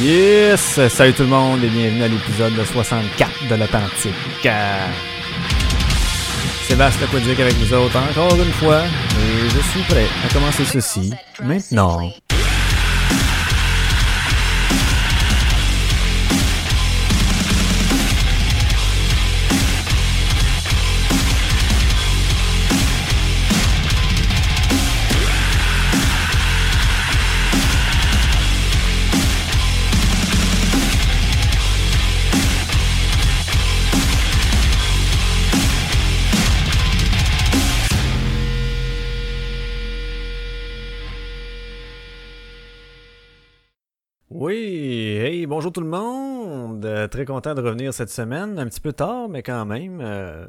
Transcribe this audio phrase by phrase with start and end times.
[0.00, 0.80] Yes!
[0.88, 4.12] Salut tout le monde et bienvenue à l'épisode 64 de l'Authentique.
[4.44, 4.86] Euh,
[6.66, 11.12] Sébastien Aquadic avec vous autres encore une fois et je suis prêt à commencer ceci
[11.44, 12.10] maintenant.
[45.54, 46.84] Bonjour tout le monde.
[46.84, 50.46] Euh, très content de revenir cette semaine, un petit peu tard, mais quand même, euh,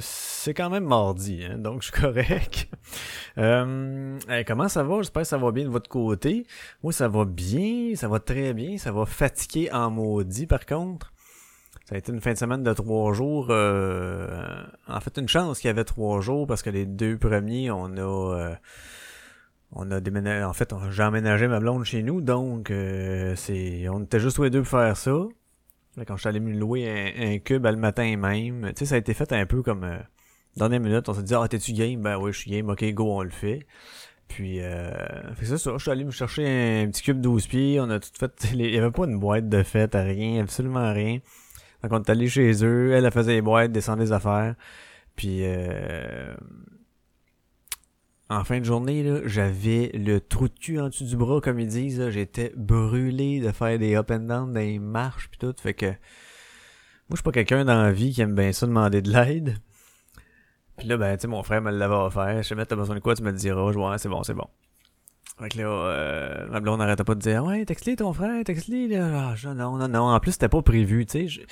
[0.00, 2.68] c'est quand même mardi, hein, donc je suis correct.
[3.38, 4.98] Euh, comment ça va?
[4.98, 6.46] J'espère que ça va bien de votre côté.
[6.82, 11.10] Moi, ça va bien, ça va très bien, ça va fatiguer en maudit par contre.
[11.86, 13.48] Ça a été une fin de semaine de trois jours.
[13.48, 17.96] en fait, une chance qu'il y avait trois jours parce que les deux premiers, on
[17.96, 18.58] a
[19.72, 24.02] on a déménagé, en fait, j'ai emménagé ma blonde chez nous, donc euh, c'est, on
[24.02, 25.10] était juste tous les deux pour faire ça.
[25.96, 28.86] Là, quand je suis allé me louer un, cube à le matin même, tu sais,
[28.86, 29.98] ça a été fait un peu comme euh,
[30.56, 33.18] dernière minute, on s'est dit ah t'es-tu game, ben oui je suis game, ok go
[33.18, 33.66] on le fait.
[34.28, 34.90] Puis euh,
[35.34, 37.98] fait c'est ça, je suis allé me chercher un petit cube 12 pieds, on a
[37.98, 41.18] tout fait, il y avait pas une boîte de fête, rien, absolument rien.
[41.82, 44.54] Donc on est allé chez eux, elle, elle faisait les boîtes, descendait les affaires,
[45.16, 46.34] puis euh,
[48.30, 51.68] en fin de journée, j'avais le trou de cul en dessous du bras, comme ils
[51.68, 52.10] disent.
[52.10, 55.54] J'étais brûlé de faire des up and down, des marches pis tout.
[55.58, 55.94] Fait que moi,
[57.12, 59.56] je suis pas quelqu'un dans la vie qui aime bien ça demander de l'aide.
[60.76, 62.42] Puis là, ben, tu sais, mon frère me l'avait offert.
[62.42, 63.72] Je sais pas, t'as besoin de quoi, tu me le diras.
[63.72, 64.46] Je vois, ouais, c'est bon, c'est bon.
[65.40, 68.88] Fait que là, euh, ma blonde n'arrêtait pas de dire, ouais, texte-les ton frère, texte-les,
[68.88, 69.34] là.
[69.34, 70.02] Ah, non, non, non.
[70.10, 71.46] En plus, c'était pas prévu, tu sais.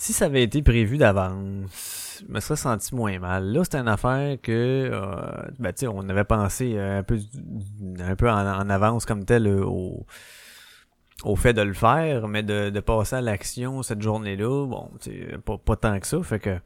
[0.00, 3.52] Si ça avait été prévu d'avance, je me serais senti moins mal.
[3.52, 7.18] Là, c'était une affaire que, euh, ben, tu sais, on avait pensé euh, un peu,
[7.98, 10.06] un peu en, avance comme tel euh, au,
[11.24, 15.36] au fait de le faire, mais de, de passer à l'action cette journée-là, bon, tu
[15.44, 16.22] pas, pas tant que ça.
[16.22, 16.56] Fait que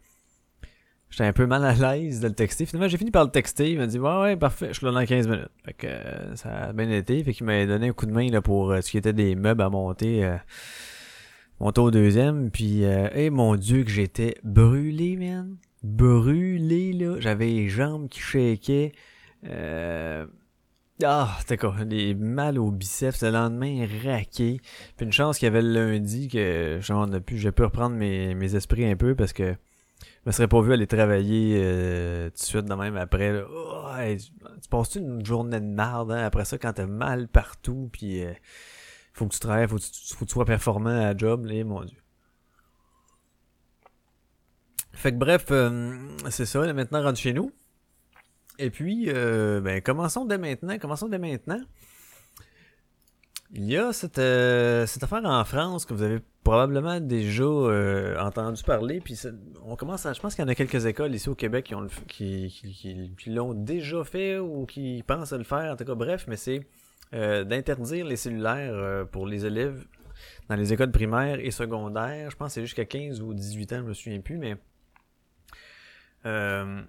[1.09, 2.67] j'étais un peu mal à l'aise de le texter.
[2.67, 3.73] Finalement, j'ai fini par le texter.
[3.73, 5.49] Il m'a dit, ouais, ouais, parfait, je suis là dans 15 minutes.
[5.65, 5.89] Fait que
[6.35, 7.25] ça a bien été.
[7.25, 9.63] Fait qu'il m'a donné un coup de main là, pour ce qui était des meubles
[9.63, 10.37] à monter.
[11.63, 15.57] Monter au deuxième, puis euh, eh mon dieu que j'étais brûlé, man.
[15.85, 17.21] Brûlé, là.
[17.21, 18.93] J'avais les jambes qui shakaient.
[19.47, 20.27] Euh...
[21.05, 21.85] Ah, c'était quoi?
[21.85, 24.61] Des mal aux biceps, le lendemain raqué.
[24.97, 27.95] Puis une chance qu'il y avait le lundi que j'en ai pu, j'ai pu reprendre
[27.95, 29.55] mes, mes esprits un peu parce que
[30.03, 33.33] je me serais pas vu aller travailler euh, tout de suite de même après.
[33.33, 33.45] Là.
[33.49, 34.31] Oh, hey, tu
[34.63, 38.33] tu passes-tu une journée de merde hein, après ça quand t'as mal partout puis euh,
[39.13, 41.45] faut que tu travailles, faut que tu, faut que tu sois performant à la job,
[41.47, 41.99] là, mon dieu.
[44.93, 45.99] Fait que bref, euh,
[46.31, 47.51] c'est ça, là, maintenant rendu chez nous.
[48.59, 51.61] Et puis, euh, ben, commençons dès maintenant, commençons dès maintenant.
[53.55, 58.19] Il y a cette, euh, cette affaire en France que vous avez probablement déjà euh,
[58.19, 59.19] entendu parler, puis
[59.65, 61.75] on commence à, je pense qu'il y en a quelques écoles ici au Québec qui
[61.75, 65.77] ont le qui, qui- qui l'ont déjà fait ou qui pensent à le faire, en
[65.77, 66.67] tout cas bref, mais c'est
[67.15, 69.85] euh, d'interdire les cellulaires euh, pour les élèves
[70.49, 72.31] dans les écoles primaires et secondaires.
[72.31, 74.57] Je pense que c'est jusqu'à 15 ou 18 ans, je me souviens plus, mais
[76.27, 76.83] euh,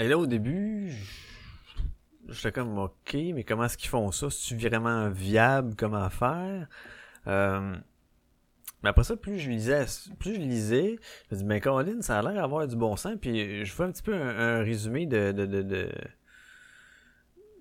[0.00, 0.92] et là au début,
[2.28, 4.28] j'étais comme ok, mais comment est-ce qu'ils font ça?
[4.30, 6.68] C'est vraiment viable comme affaire?
[7.26, 7.76] Euh,
[8.82, 9.86] mais après ça, plus je lisais,
[10.18, 10.96] plus je lisais,
[11.30, 13.16] je me dis, mais Caroline, ça a l'air d'avoir du bon sens.
[13.20, 15.88] Puis je fais un petit peu un, un résumé de, de, de, de,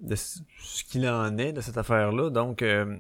[0.04, 2.30] de ce qu'il en est de cette affaire-là.
[2.30, 2.98] Donc, euh,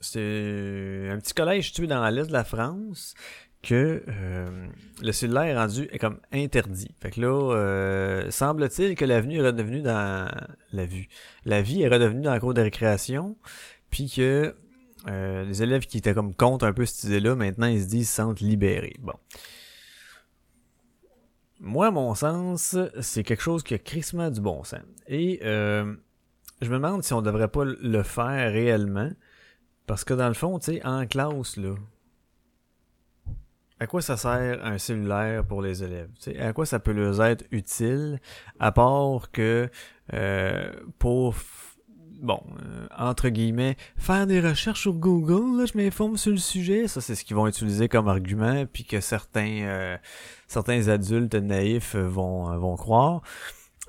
[0.00, 3.14] c'est un petit collège situé dans l'est de la France
[3.62, 4.66] que euh,
[5.00, 6.94] le cellulaire est rendu est comme interdit.
[7.00, 10.28] Fait que là, euh, semble-t-il que l'avenue est redevenue dans
[10.72, 11.08] la vue.
[11.44, 13.36] La vie est redevenue dans la cour de récréation,
[13.90, 14.54] puis que
[15.08, 18.08] euh, les élèves qui étaient comme contre un peu cette idée-là, maintenant ils se disent
[18.08, 18.96] se sentent libérés.
[19.00, 19.14] Bon.
[21.60, 24.80] Moi, à mon sens, c'est quelque chose qui a crissement du bon sens.
[25.06, 25.94] Et euh,
[26.62, 29.10] je me demande si on devrait pas le faire réellement.
[29.86, 31.74] Parce que dans le fond, tu sais, en classe, là,
[33.80, 36.08] à quoi ça sert un cellulaire pour les élèves?
[36.20, 38.20] Tu sais, à quoi ça peut leur être utile,
[38.60, 39.68] à part que
[40.14, 41.34] euh, pour
[42.20, 46.86] bon, euh, entre guillemets, faire des recherches sur Google, là, je m'informe sur le sujet,
[46.86, 49.96] ça c'est ce qu'ils vont utiliser comme argument, puis que certains euh,
[50.46, 53.22] certains adultes naïfs vont vont croire.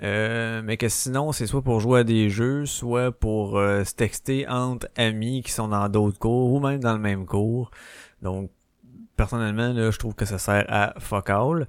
[0.02, 3.94] Euh, mais que sinon, c'est soit pour jouer à des jeux, soit pour euh, se
[3.94, 7.70] texter entre amis qui sont dans d'autres cours ou même dans le même cours.
[8.22, 8.50] Donc,
[9.16, 11.68] personnellement, là, je trouve que ça sert à fuck all.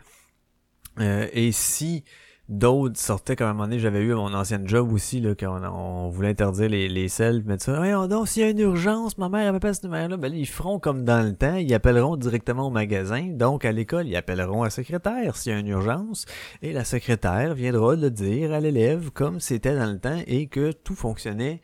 [1.00, 2.04] Euh, et si
[2.48, 5.34] d'autres sortaient comme à un moment donné, j'avais eu à mon ancienne job aussi, là,
[5.34, 9.16] quand on, voulait interdire les, les selles, mettre ça, donc, s'il y a une urgence,
[9.18, 12.66] ma mère appelle ce numéro-là, ben ils feront comme dans le temps, ils appelleront directement
[12.66, 16.26] au magasin, donc à l'école, ils appelleront la secrétaire s'il y a une urgence,
[16.62, 20.72] et la secrétaire viendra le dire à l'élève comme c'était dans le temps et que
[20.72, 21.62] tout fonctionnait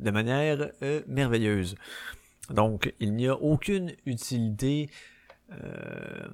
[0.00, 1.76] de manière euh, merveilleuse.
[2.50, 4.90] Donc, il n'y a aucune utilité
[5.52, 6.28] euh,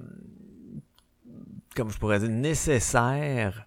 [1.75, 3.65] comme je pourrais dire, nécessaire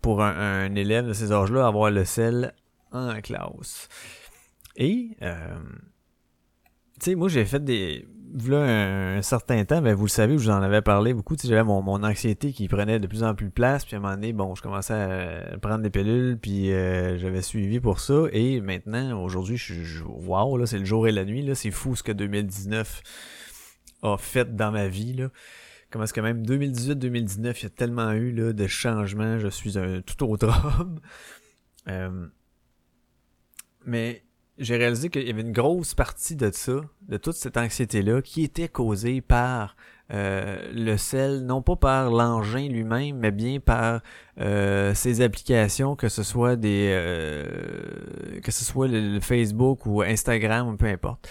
[0.00, 2.54] pour un, élève de ces âges-là avoir le sel
[2.92, 3.88] en classe.
[4.76, 5.58] Et, euh,
[7.00, 8.06] tu sais, moi j'ai fait des...
[8.46, 11.64] Là, un, certain temps, ben, vous le savez, je vous en avais parlé beaucoup, j'avais
[11.64, 14.14] mon, mon anxiété qui prenait de plus en plus de place, puis à un moment
[14.14, 18.60] donné, bon, je commençais à prendre des pilules, puis euh, j'avais suivi pour ça, et
[18.60, 20.02] maintenant, aujourd'hui, je suis...
[20.04, 23.02] Wow, là, c'est le jour et la nuit, là, c'est fou ce que 2019
[24.04, 25.30] a fait dans ma vie, là
[25.90, 29.78] comment est-ce que même 2018-2019, il y a tellement eu là, de changements, je suis
[29.78, 30.48] un tout autre
[30.80, 31.00] homme.
[31.88, 32.26] Euh,
[33.84, 34.22] mais
[34.58, 38.44] j'ai réalisé qu'il y avait une grosse partie de ça, de toute cette anxiété-là, qui
[38.44, 39.74] était causée par
[40.12, 44.02] euh, le sel, non pas par l'engin lui-même, mais bien par
[44.40, 47.44] euh, ses applications, que ce soit des
[48.42, 51.28] que ce soit le, Facebook ou Instagram ou peu importe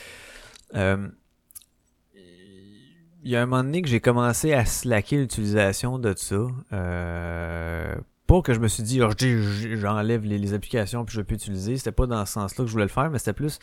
[3.23, 6.47] il y a un moment donné que j'ai commencé à slacker l'utilisation de ça.
[6.73, 7.95] Euh,
[8.27, 11.77] pas que je me suis dit, oh, j'enlève les, applications puis je peux utiliser.
[11.77, 13.59] C'était pas dans ce sens-là que je voulais le faire, mais c'était plus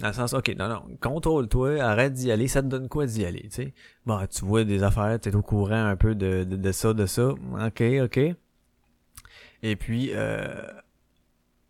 [0.00, 3.24] dans le sens, ok, non, non, contrôle-toi, arrête d'y aller, ça te donne quoi d'y
[3.24, 3.74] aller, tu sais?
[4.04, 6.92] Bon, tu vois des affaires, tu es au courant un peu de, de, de ça,
[6.92, 7.30] de ça.
[7.30, 8.20] Ok, ok.
[9.62, 10.54] Et puis, euh,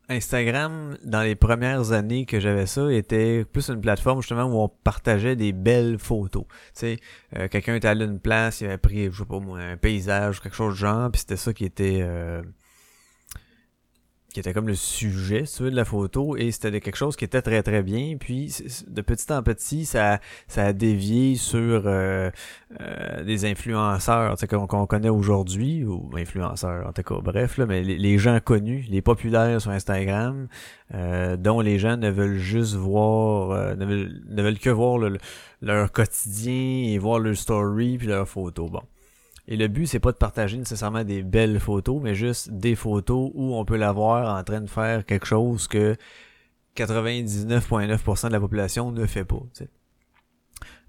[0.08, 4.68] Instagram, dans les premières années que j'avais ça, était plus une plateforme justement où on
[4.68, 6.44] partageait des belles photos.
[6.78, 6.98] Tu
[7.36, 10.38] euh, quelqu'un était allé à une place, il avait pris, je sais pas un paysage
[10.38, 12.42] ou quelque chose de genre, puis c'était ça qui était euh,
[14.36, 17.40] qui était comme le sujet, celui de la photo, et c'était quelque chose qui était
[17.40, 18.18] très très bien.
[18.20, 18.54] Puis
[18.86, 22.30] de petit en petit, ça, ça a dévié sur euh,
[22.82, 28.18] euh, des influenceurs qu'on connaît aujourd'hui, ou influenceurs en tout cas, bref, là, mais les,
[28.18, 30.48] gens connus, les populaires sur Instagram,
[30.94, 34.98] euh, dont les gens ne veulent juste voir, ne veulent, ne, veulent, que voir
[35.62, 38.70] leur quotidien et voir leur story puis leurs photos.
[38.70, 38.82] Bon.
[39.48, 43.31] Et le but, c'est pas de partager nécessairement des belles photos, mais juste des photos
[43.34, 45.96] où on peut la voir en train de faire quelque chose que
[46.76, 49.43] 99,9% de la population ne fait pas.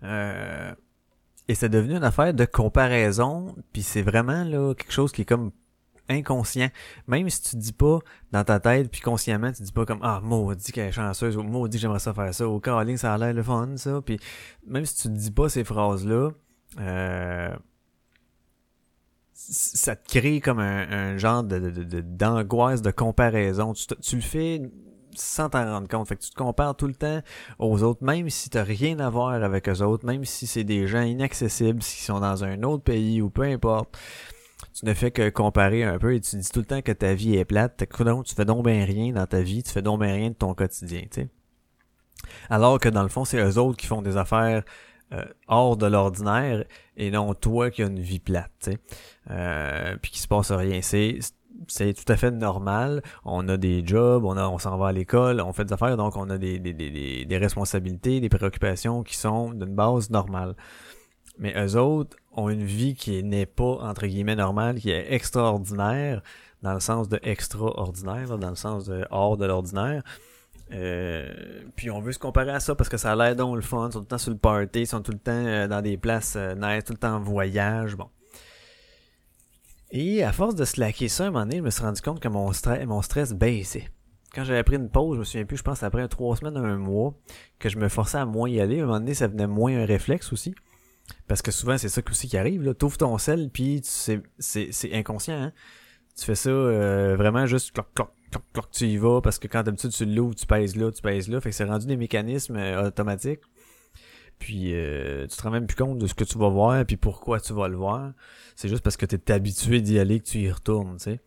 [0.04, 0.74] Euh,
[1.48, 5.26] et c'est devenu une affaire de comparaison, puis c'est vraiment là quelque chose qui est
[5.26, 5.52] comme
[6.10, 6.70] inconscient.
[7.08, 8.00] Même si tu dis pas
[8.32, 11.44] dans ta tête, puis consciemment, tu dis pas comme Ah, maudit qu'elle est chanceuse, ou
[11.44, 14.02] maudit j'aimerais ça faire ça, ou Caroline, ça a l'air le fun, ça.
[14.02, 14.20] Puis
[14.66, 16.32] même si tu dis pas ces phrases-là,
[16.80, 17.56] euh,
[19.38, 23.74] ça te crée comme un, genre de, d'angoisse, de, comparaison.
[23.74, 24.62] Tu, le fais
[25.16, 26.08] sans t'en rendre compte.
[26.08, 27.22] Fait que tu te compares tout le temps
[27.60, 30.88] aux autres, même si t'as rien à voir avec eux autres, même si c'est des
[30.88, 33.98] gens inaccessibles, qui sont dans un autre pays ou peu importe.
[34.74, 37.14] Tu ne fais que comparer un peu et tu dis tout le temps que ta
[37.14, 37.84] vie est plate.
[38.26, 40.56] Tu fais donc bien rien dans ta vie, tu fais donc bien rien de ton
[40.56, 41.30] quotidien, tu sais.
[42.50, 44.64] Alors que dans le fond, c'est eux autres qui font des affaires
[45.14, 46.66] euh, hors de l'ordinaire
[46.98, 48.78] et non toi qui as une vie plate, tu sais,
[49.32, 50.82] euh, puis qui se passe rien.
[50.82, 51.20] C'est
[51.68, 53.02] c'est tout à fait normal.
[53.26, 55.98] On a des jobs, on a, on s'en va à l'école, on fait des affaires,
[55.98, 60.56] donc on a des, des, des, des responsabilités, des préoccupations qui sont d'une base normale.
[61.40, 66.22] Mais eux autres ont une vie qui n'est pas, entre guillemets, normale, qui est extraordinaire,
[66.64, 70.04] dans le sens de extraordinaire, dans le sens de hors de l'ordinaire.
[70.74, 73.62] Euh, puis on veut se comparer à ça parce que ça a l'air donc le
[73.62, 75.68] fun, ils sont tout le temps sur le party, ils sont tout le temps euh,
[75.68, 78.10] dans des places euh, nice, tout le temps en voyage, bon.
[79.92, 82.28] Et à force de slacker ça, un moment donné, je me suis rendu compte que
[82.28, 83.90] mon stress, mon stress baissait.
[84.36, 86.76] Quand j'avais pris une pause, je me souviens plus, je pense après trois semaines, un
[86.76, 87.14] mois,
[87.60, 88.82] que je me forçais à moins y aller.
[88.82, 90.54] À un moment donné, ça venait moins un réflexe aussi.
[91.28, 92.76] Parce que souvent, c'est ça aussi qui arrive.
[92.78, 94.22] Tu ouvres ton sel, puis c'est
[94.94, 95.42] inconscient.
[95.42, 95.54] Hein?
[96.18, 98.10] Tu fais ça euh, vraiment juste cloc, cloc,
[98.72, 101.42] tu y vas parce que quand d'habitude tu l'ouvres, tu pèses là, tu pèses là.
[101.42, 103.42] Fait que c'est rendu des mécanismes euh, automatiques.
[104.40, 106.98] Puis euh, tu te rends même plus compte de ce que tu vas voir puis
[106.98, 108.14] pourquoi tu vas le voir.
[108.56, 111.20] C'est juste parce que tu es habitué d'y aller que tu y retournes, tu sais.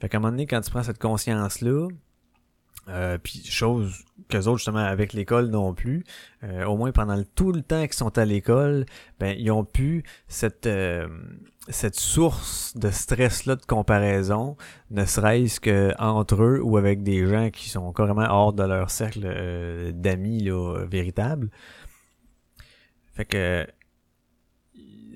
[0.00, 1.88] Fait qu'à un moment donné, quand tu prends cette conscience-là,
[2.88, 6.04] euh, puis chose qu'eux autres, justement, avec l'école non plus,
[6.44, 8.86] euh, au moins pendant tout le temps qu'ils sont à l'école,
[9.18, 11.06] ben, ils ont pu cette, euh,
[11.68, 14.56] cette source de stress-là de comparaison,
[14.90, 18.90] ne serait-ce que entre eux ou avec des gens qui sont carrément hors de leur
[18.90, 21.50] cercle euh, d'amis là, véritables.
[23.12, 23.66] Fait que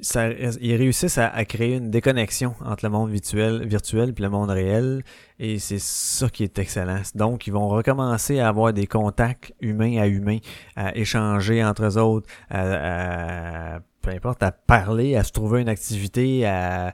[0.03, 5.03] ils réussissent à, créer une déconnexion entre le monde virtuel, virtuel et le monde réel,
[5.39, 7.03] et c'est ça qui est excellent.
[7.15, 10.39] Donc, ils vont recommencer à avoir des contacts humains à humains,
[10.77, 16.47] à échanger entre eux autres, à, peu importe, à parler, à se trouver une activité,
[16.47, 16.93] à,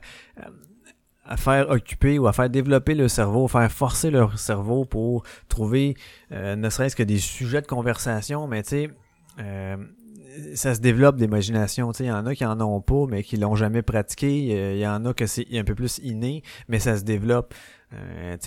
[1.29, 5.95] à faire occuper ou à faire développer le cerveau, faire forcer leur cerveau pour trouver
[6.31, 8.89] euh, ne serait-ce que des sujets de conversation, mais tu sais,
[9.39, 9.77] euh,
[10.53, 11.91] ça se développe d'imagination.
[11.91, 14.73] Il y en a qui en ont pas, mais qui l'ont jamais pratiqué.
[14.75, 17.53] Il y en a que c'est un peu plus inné, mais ça se développe.
[17.93, 18.37] Euh,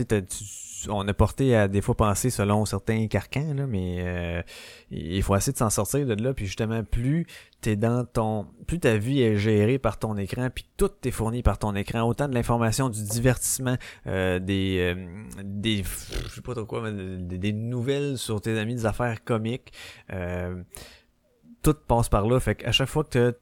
[0.88, 4.42] on a porté à des fois penser selon certains carcans, là, mais euh,
[4.90, 6.34] il faut essayer de s'en sortir de là.
[6.34, 7.26] Puis justement, plus
[7.60, 11.42] t'es dans ton, plus ta vie est gérée par ton écran, puis tout est fourni
[11.42, 15.06] par ton écran, autant de l'information, du divertissement, euh, des, euh,
[15.44, 19.72] des, je sais pas trop quoi, des, des, nouvelles sur tes amis, des affaires comiques.
[21.62, 22.40] Tout passe par là.
[22.40, 23.36] Fait qu'à chaque fois que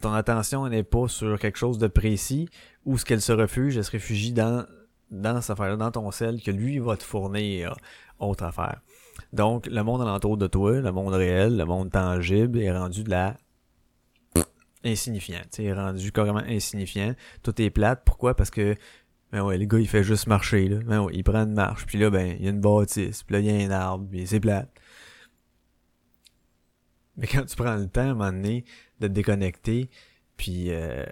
[0.00, 2.48] ton attention n'est pas sur quelque chose de précis,
[2.84, 4.64] où ce qu'elle se refuge, elle se réfugie dans,
[5.10, 7.76] dans cette affaire-là, dans ton sel, que lui va te fournir
[8.18, 8.80] autre affaire.
[9.32, 13.10] Donc, le monde alentour de toi, le monde réel, le monde tangible, est rendu de
[13.10, 13.36] la
[14.84, 15.40] insignifiant.
[15.52, 17.14] Tu est rendu carrément insignifiant.
[17.42, 18.02] Tout est plate.
[18.04, 18.34] Pourquoi?
[18.34, 18.74] Parce que
[19.32, 20.78] ben ouais, le gars, il fait juste marcher, là.
[20.86, 21.84] Ben ouais, il prend une marche.
[21.84, 23.22] Puis là, ben, il y a une bâtisse.
[23.24, 24.06] Puis là, il y a un arbre.
[24.10, 24.70] Puis c'est plate.
[27.18, 28.64] Mais quand tu prends le temps, à un moment donné,
[29.00, 29.90] de te déconnecter,
[30.36, 31.04] puis, euh,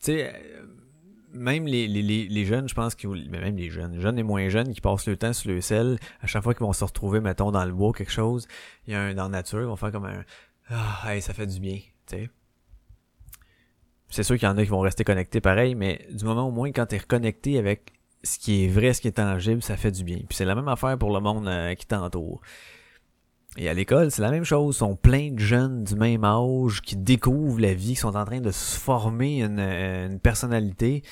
[0.00, 0.66] tu sais, euh,
[1.32, 4.72] même les, les, les, jeunes, je pense, mais même les jeunes, jeunes et moins jeunes,
[4.72, 7.50] qui passent le temps sur le sel, à chaque fois qu'ils vont se retrouver, mettons,
[7.50, 8.46] dans le bois, quelque chose,
[8.86, 10.24] il y a un dans la nature, ils vont faire comme un
[10.68, 12.30] Ah, hey, ça fait du bien, tu sais.
[14.10, 16.52] C'est sûr qu'il y en a qui vont rester connectés pareil, mais du moment au
[16.52, 19.76] moins quand tu es reconnecté avec ce qui est vrai, ce qui est tangible, ça
[19.76, 20.18] fait du bien.
[20.18, 22.40] Puis c'est la même affaire pour le monde euh, qui t'entoure.
[23.56, 24.74] Et à l'école, c'est la même chose.
[24.74, 28.24] Ils sont plein de jeunes du même âge qui découvrent la vie, qui sont en
[28.24, 31.02] train de se former une, une personnalité.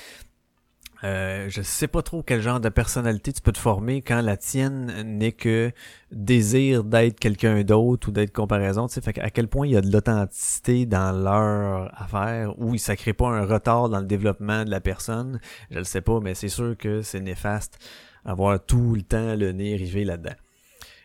[1.05, 4.37] Euh, je sais pas trop quel genre de personnalité tu peux te former quand la
[4.37, 5.71] tienne n'est que
[6.11, 8.87] désir d'être quelqu'un d'autre ou d'être comparaison.
[8.87, 12.77] Tu sais, fait à quel point il y a de l'authenticité dans leur affaire ou
[12.77, 15.39] ça crée pas un retard dans le développement de la personne.
[15.71, 17.79] Je le sais pas, mais c'est sûr que c'est néfaste
[18.25, 20.35] avoir tout le temps le nez rivé là-dedans.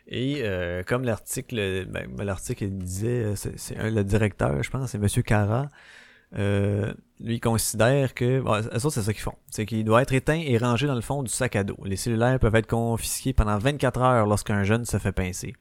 [0.09, 5.23] Et euh, comme l'article, ben, l'article disait, euh, c'est le directeur, je pense, c'est Monsieur
[5.23, 5.69] Cara.
[6.37, 8.43] Euh, lui considère que
[8.79, 11.23] ça c'est ça qu'ils font, c'est qu'il doit être éteint et rangé dans le fond
[11.23, 11.79] du sac à dos.
[11.85, 15.55] Les cellulaires peuvent être confisqués pendant 24 heures lorsqu'un jeune se fait pincer.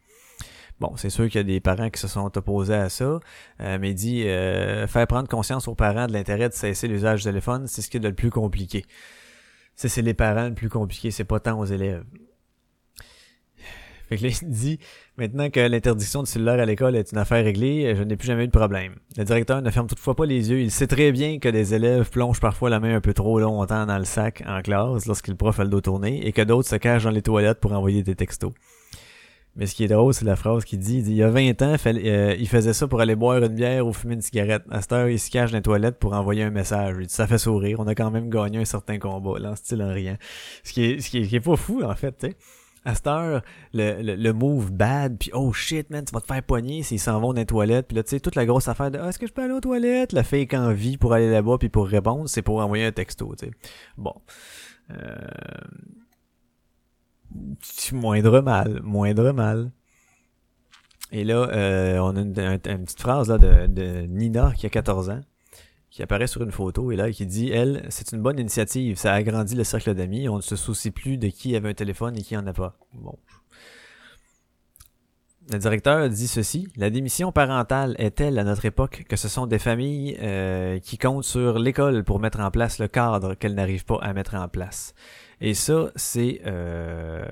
[0.82, 3.20] Bon, c'est sûr qu'il y a des parents qui se sont opposés à ça,
[3.60, 7.66] mais il dit faire prendre conscience aux parents de l'intérêt de cesser l'usage du téléphone,
[7.68, 8.86] c'est ce qui est le plus compliqué.
[9.76, 12.04] C'est les parents le plus compliqué, c'est pas tant aux élèves.
[14.08, 14.80] Fait que là, il dit,
[15.18, 18.46] maintenant que l'interdiction de cellulaire à l'école est une affaire réglée, je n'ai plus jamais
[18.46, 18.96] eu de problème.
[19.18, 20.62] Le directeur ne ferme toutefois pas les yeux.
[20.62, 23.86] Il sait très bien que des élèves plongent parfois la main un peu trop longtemps
[23.86, 26.76] dans le sac en classe lorsqu'il prof a le dos tourné et que d'autres se
[26.78, 28.54] cachent dans les toilettes pour envoyer des textos.
[29.58, 31.76] Mais ce qui est drôle, c'est la phrase qu'il dit, il, y a 20 ans,
[31.88, 34.62] euh, il faisait ça pour aller boire une bière ou fumer une cigarette.
[34.70, 36.96] À cette heure, il se cache dans les toilettes pour envoyer un message.
[37.00, 37.80] Il dit, ça fait sourire.
[37.80, 39.40] On a quand même gagné un certain combat.
[39.40, 40.18] Là, en style en rien.
[40.64, 42.36] Ce qui est, ce qui est, ce qui est pas fou, en fait, tu sais
[42.88, 43.42] à cette heure,
[43.74, 47.20] le, le, move bad, puis oh shit, man, tu vas te faire poigner s'ils s'en
[47.20, 47.88] vont dans les toilettes.
[47.88, 49.54] Puis là, tu sais, toute la grosse affaire de ah, est-ce que je peux aller
[49.54, 50.14] aux toilettes?
[50.14, 53.48] La fake envie pour aller là-bas, puis pour répondre, c'est pour envoyer un texto, tu
[53.48, 53.52] sais.
[53.98, 54.14] Bon.
[54.92, 55.18] Euh...
[57.92, 59.72] Moindre mal, moindre mal.
[61.12, 64.70] Et là, euh, on a une, une, petite phrase là, de, de Nina qui a
[64.70, 65.22] 14 ans
[65.98, 69.16] qui apparaît sur une photo et là qui dit elle c'est une bonne initiative ça
[69.16, 72.22] agrandit le cercle d'amis on ne se soucie plus de qui avait un téléphone et
[72.22, 73.18] qui en a pas bon
[75.52, 79.48] le directeur dit ceci la démission parentale est telle à notre époque que ce sont
[79.48, 83.86] des familles euh, qui comptent sur l'école pour mettre en place le cadre qu'elles n'arrivent
[83.86, 84.94] pas à mettre en place
[85.42, 87.26] et ça c'est euh,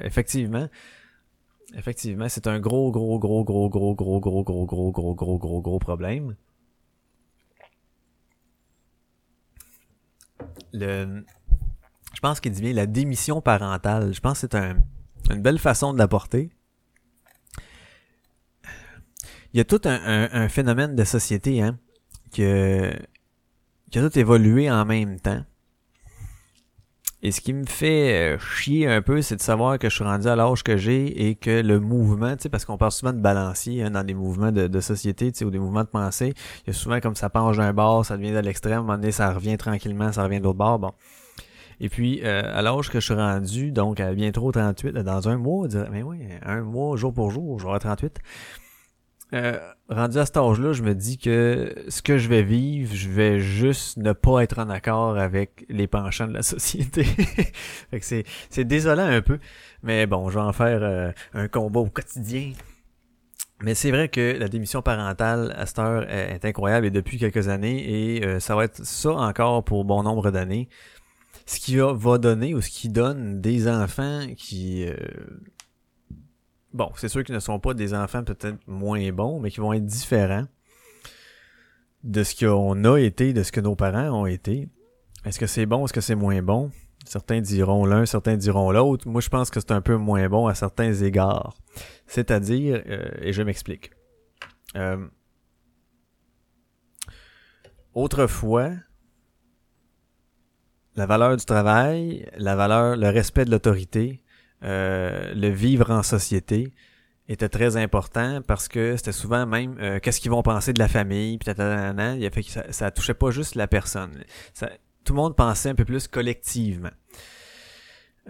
[0.00, 0.68] effectivement
[1.76, 5.60] effectivement c'est un gros gros gros gros gros gros gros gros gros gros gros gros
[5.60, 6.34] gros problème
[10.72, 14.12] je pense qu'il dit bien la démission parentale.
[14.12, 14.76] Je pense que c'est un,
[15.30, 16.50] une belle façon de l'apporter.
[19.52, 21.78] Il y a tout un, un, phénomène de société hein,
[22.32, 22.92] que,
[23.90, 25.42] qui a tout évolué en même temps.
[27.20, 30.04] Et ce qui me fait euh, chier un peu, c'est de savoir que je suis
[30.04, 33.12] rendu à l'âge que j'ai et que le mouvement, tu sais, parce qu'on parle souvent
[33.12, 35.88] de balancier hein, dans des mouvements de, de société, tu sais, ou des mouvements de
[35.88, 36.32] pensée.
[36.64, 38.80] Il y a souvent comme ça penche d'un bord, ça devient de l'extrême, à un
[38.82, 40.78] moment donné, ça revient tranquillement, ça revient de l'autre bord.
[40.78, 40.92] Bon.
[41.80, 45.38] Et puis, euh, à l'âge que je suis rendu, donc à bientôt 38, dans un
[45.38, 48.18] mois, mais oui, un mois, jour pour jour, j'aurai 38.
[49.34, 49.58] Euh,
[49.88, 53.40] rendu à cet âge-là, je me dis que ce que je vais vivre, je vais
[53.40, 57.04] juste ne pas être en accord avec les penchants de la société.
[57.04, 59.38] fait que c'est, désolant un peu,
[59.82, 62.52] mais bon, je vais en faire euh, un combat au quotidien.
[63.60, 67.48] Mais c'est vrai que la démission parentale à cette heure est incroyable et depuis quelques
[67.48, 70.68] années et ça va être ça encore pour bon nombre d'années
[71.48, 74.94] ce qui va donner ou ce qui donne des enfants qui euh,
[76.78, 79.72] bon, c'est sûr qu'ils ne sont pas des enfants peut-être moins bons, mais qui vont
[79.72, 80.46] être différents
[82.04, 84.68] de ce qu'on a été, de ce que nos parents ont été.
[85.24, 86.70] Est-ce que c'est bon, est-ce que c'est moins bon?
[87.04, 89.08] Certains diront l'un, certains diront l'autre.
[89.08, 91.56] Moi, je pense que c'est un peu moins bon à certains égards.
[92.06, 93.90] C'est-à-dire, euh, et je m'explique.
[94.76, 95.04] Euh,
[97.92, 98.70] autrefois,
[100.94, 104.22] la valeur du travail, la valeur, le respect de l'autorité,
[104.64, 106.72] euh, le vivre en société
[107.28, 110.88] était très important parce que c'était souvent même euh, qu'est-ce qu'ils vont penser de la
[110.88, 114.12] famille, puis il ça, ça touchait pas juste la personne.
[114.54, 114.70] Ça,
[115.04, 116.90] tout le monde pensait un peu plus collectivement.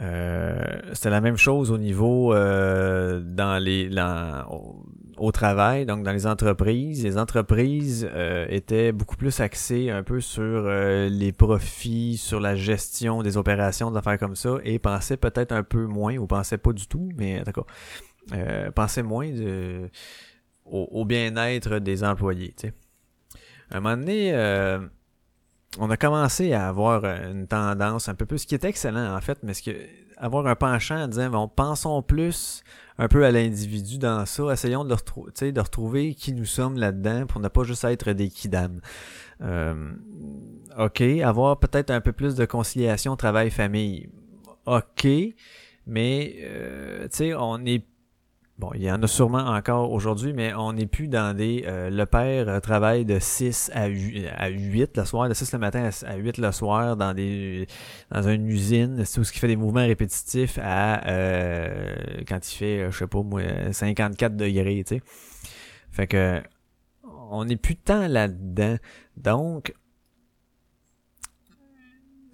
[0.01, 3.89] Euh, c'était la même chose au niveau euh, dans les
[5.19, 7.05] au, travail, donc dans les entreprises.
[7.05, 13.23] Les entreprises euh, étaient beaucoup plus axées un peu sur les profits, sur la gestion
[13.23, 16.73] des opérations, des affaires comme ça, et pensaient peut-être un peu moins, ou pensaient pas
[16.73, 17.67] du tout, mais d'accord,
[18.75, 19.89] pensaient moins de,
[20.65, 22.55] au, au bien-être des employés.
[22.57, 22.75] Tu sais.
[23.71, 24.33] À un moment donné,
[25.79, 29.21] on a commencé à avoir une tendance un peu plus, ce qui est excellent en
[29.21, 29.75] fait, mais ce qui
[30.19, 32.63] avoir un penchant en disant bon, pensons plus
[32.99, 37.27] un peu à l'individu dans ça, essayons de, retrouver, de retrouver qui nous sommes là-dedans
[37.27, 38.81] pour ne pas juste être des kidam.
[39.41, 39.93] Euh,
[40.77, 44.09] ok, avoir peut-être un peu plus de conciliation travail-famille.
[44.67, 45.07] Ok,
[45.87, 47.85] mais euh, tu sais, on est
[48.59, 51.62] Bon, il y en a sûrement encore aujourd'hui, mais on n'est plus dans des...
[51.68, 55.59] Euh, le père travaille de 6 à 8, à 8 le soir, de 6 le
[55.61, 57.68] matin à 8 le soir dans des
[58.11, 61.94] dans une usine, c'est ce qui fait des mouvements répétitifs à euh,
[62.27, 65.03] quand il fait, je sais pas moi, 54 degrés, tu sais.
[65.92, 66.42] Fait que
[67.31, 68.77] on n'est plus tant là-dedans.
[69.16, 69.73] Donc,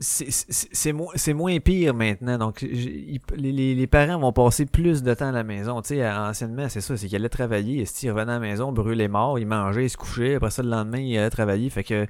[0.01, 2.39] c'est moins, pire maintenant.
[2.39, 5.81] Donc, les, les, parents vont passer plus de temps à la maison.
[5.83, 9.09] Tu sais, anciennement, c'est ça, c'est qu'ils allaient travailler, ils revenaient à la maison, brûlaient
[9.09, 11.71] mort, ils mangeaient, ils se couchaient, après ça, le lendemain, ils allaient travailler.
[11.71, 12.07] Fait que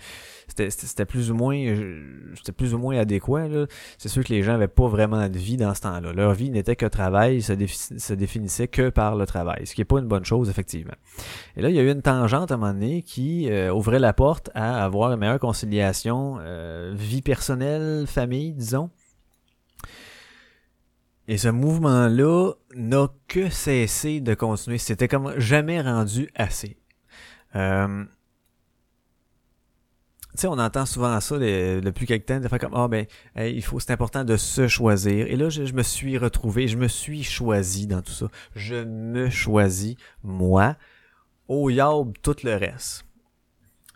[0.48, 1.54] c'était plus ou moins
[2.34, 3.46] c'était plus ou moins adéquat.
[3.98, 6.12] C'est sûr que les gens n'avaient pas vraiment de vie dans ce temps-là.
[6.12, 9.86] Leur vie n'était que travail, se, se définissait que par le travail, ce qui n'est
[9.86, 10.94] pas une bonne chose, effectivement.
[11.56, 13.98] Et là, il y a eu une tangente à un moment donné qui euh, ouvrait
[13.98, 17.73] la porte à avoir une meilleure conciliation euh, vie personnelle,
[18.06, 18.90] famille, disons.
[21.26, 24.78] Et ce mouvement-là n'a que cessé de continuer.
[24.78, 26.76] C'était comme jamais rendu assez.
[27.56, 28.04] Euh,
[30.34, 33.06] tu sais, on entend souvent ça depuis quelques temps, de faire comme, ah ben,
[33.36, 35.28] il faut, c'est important de se choisir.
[35.28, 38.26] Et là, je, me suis retrouvé, je me suis choisi dans tout ça.
[38.56, 40.76] Je me choisis, moi,
[41.46, 43.04] au yaub, tout le reste.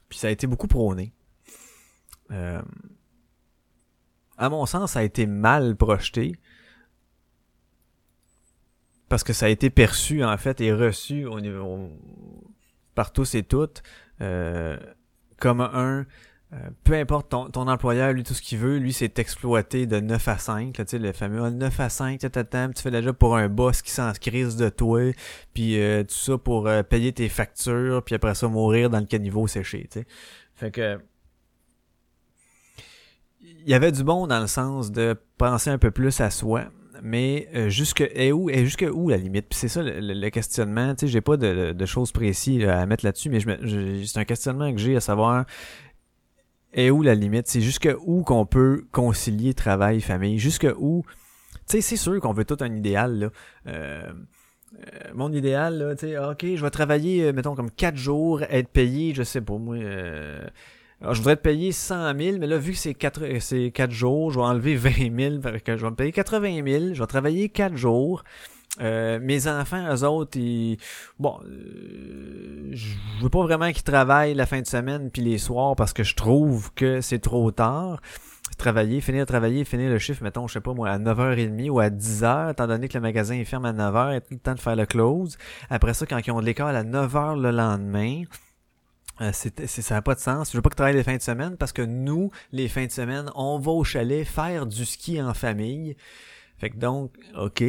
[0.08, 1.12] Puis ça a été beaucoup prôné.
[2.30, 2.62] Euh,
[4.38, 6.36] à mon sens, ça a été mal projeté.
[9.08, 11.90] Parce que ça a été perçu, en fait, et reçu au niveau,
[12.94, 13.82] par tous et toutes,
[14.20, 14.78] euh,
[15.38, 16.06] comme un
[16.54, 20.28] euh, peu importe ton, employeur, lui, tout ce qu'il veut, lui, c'est exploité de 9
[20.28, 23.90] à 5, là, le fameux 9 à 5, tu fais déjà pour un boss qui
[23.90, 25.12] s'en crise de toi,
[25.52, 29.04] puis euh, tout ça pour euh, payer tes factures, puis après ça, mourir dans le
[29.04, 30.06] caniveau séché, tu sais.
[30.54, 30.98] Fait que...
[33.68, 36.64] Il y avait du bon dans le sens de penser un peu plus à soi,
[37.02, 39.46] mais jusque et où et jusque où la limite?
[39.48, 43.04] Puis c'est ça le, questionnement tu sais j'ai pas de, de, choses précises à mettre
[43.04, 45.44] là-dessus mais je, c'est un questionnement que j'ai à savoir
[46.72, 47.48] et où la limite?
[47.48, 50.38] C'est jusque où qu'on peut concilier travail, famille?
[50.38, 51.04] Jusque où?
[51.66, 53.30] Tu sais, c'est sûr qu'on veut tout un idéal, là.
[53.66, 54.12] Euh,
[54.74, 58.42] euh, mon idéal, là, tu sais, ok, je vais travailler, euh, mettons, comme 4 jours,
[58.42, 59.78] être payé, je sais pas, moi,
[61.00, 64.30] je voudrais être payé 100 000, mais là, vu que c'est 4, c'est 4 jours,
[64.30, 67.48] je vais enlever 20 000, que je vais me payer 80 000, je vais travailler
[67.48, 68.24] 4 jours,
[68.80, 70.78] euh, mes enfants, eux autres, ils...
[71.18, 75.74] bon, euh, je veux pas vraiment qu'ils travaillent la fin de semaine puis les soirs
[75.74, 78.00] parce que je trouve que c'est trop tard.
[78.56, 81.80] travailler, finir de travailler, finir le chiffre, mettons, je sais pas moi, à 9h30 ou
[81.80, 84.54] à 10h, étant donné que le magasin est ferme à 9h, et tout le temps
[84.54, 85.38] de faire le close.
[85.70, 88.22] Après ça, quand ils ont de l'école à 9h le lendemain,
[89.20, 90.52] euh, c'est, ça n'a pas de sens.
[90.52, 92.86] Je veux pas que tu travailles les fins de semaine parce que nous, les fins
[92.86, 95.96] de semaine, on va au chalet faire du ski en famille.
[96.58, 97.62] Fait que donc, OK.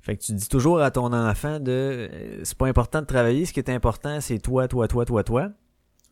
[0.00, 3.46] Fait que tu dis toujours à ton enfant de euh, c'est pas important de travailler,
[3.46, 5.50] ce qui est important, c'est toi, toi, toi, toi, toi.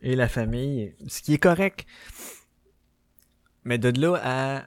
[0.03, 0.95] Et la famille.
[1.09, 1.87] Ce qui est correct.
[3.65, 4.63] Mais de là à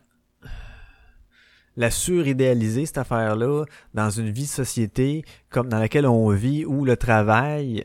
[1.76, 6.86] la suridéaliser, cette affaire-là, dans une vie de société comme dans laquelle on vit, où
[6.86, 7.84] le travail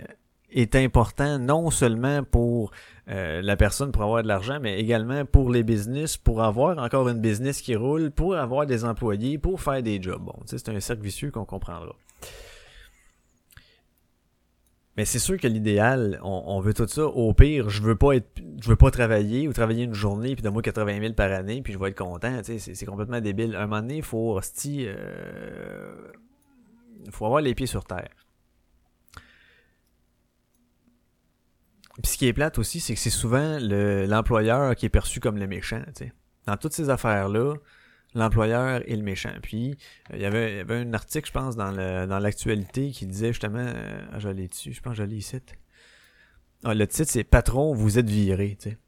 [0.50, 2.70] est important non seulement pour
[3.08, 7.08] euh, la personne pour avoir de l'argent, mais également pour les business, pour avoir encore
[7.08, 10.22] une business qui roule, pour avoir des employés, pour faire des jobs.
[10.22, 11.94] Bon, c'est un cercle vicieux qu'on comprendra.
[14.98, 17.06] Mais c'est sûr que l'idéal, on, veut tout ça.
[17.06, 20.42] Au pire, je veux pas être, je veux pas travailler ou travailler une journée puis
[20.42, 22.40] de moi 80 000 par année puis je vais être content.
[22.42, 23.54] C'est complètement débile.
[23.54, 25.94] Un moment donné, il faut, hostie, euh,
[27.12, 28.11] faut avoir les pieds sur terre.
[32.02, 35.37] Puis ce qui est plate aussi, c'est que c'est souvent l'employeur qui est perçu comme
[35.37, 35.82] le méchant.
[35.94, 36.12] sais.
[36.46, 37.54] Dans toutes ces affaires-là,
[38.14, 39.34] l'employeur est le méchant.
[39.42, 39.76] Puis
[40.11, 43.06] euh, il y avait, y avait un article, je pense, dans le dans l'actualité qui
[43.06, 45.40] disait justement, euh, ah, je dessus, je pense l'ai ici.
[46.64, 48.56] Ah, le titre c'est Patron, vous êtes viré.
[48.61, 48.78] sais.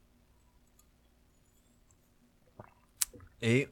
[3.43, 3.69] Et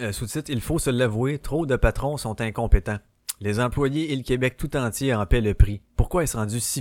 [0.00, 2.98] euh, sous-titre, il faut se l'avouer, trop de patrons sont incompétents.
[3.40, 5.82] Les employés et le Québec tout entier en paient le prix.
[5.96, 6.80] Pourquoi est-ce rendu si,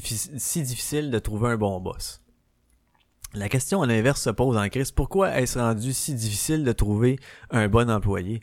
[0.62, 2.22] difficile de trouver un bon boss?
[3.34, 4.92] La question à l'inverse se pose en crise.
[4.92, 8.42] Pourquoi est-ce rendu si difficile de trouver un bon employé?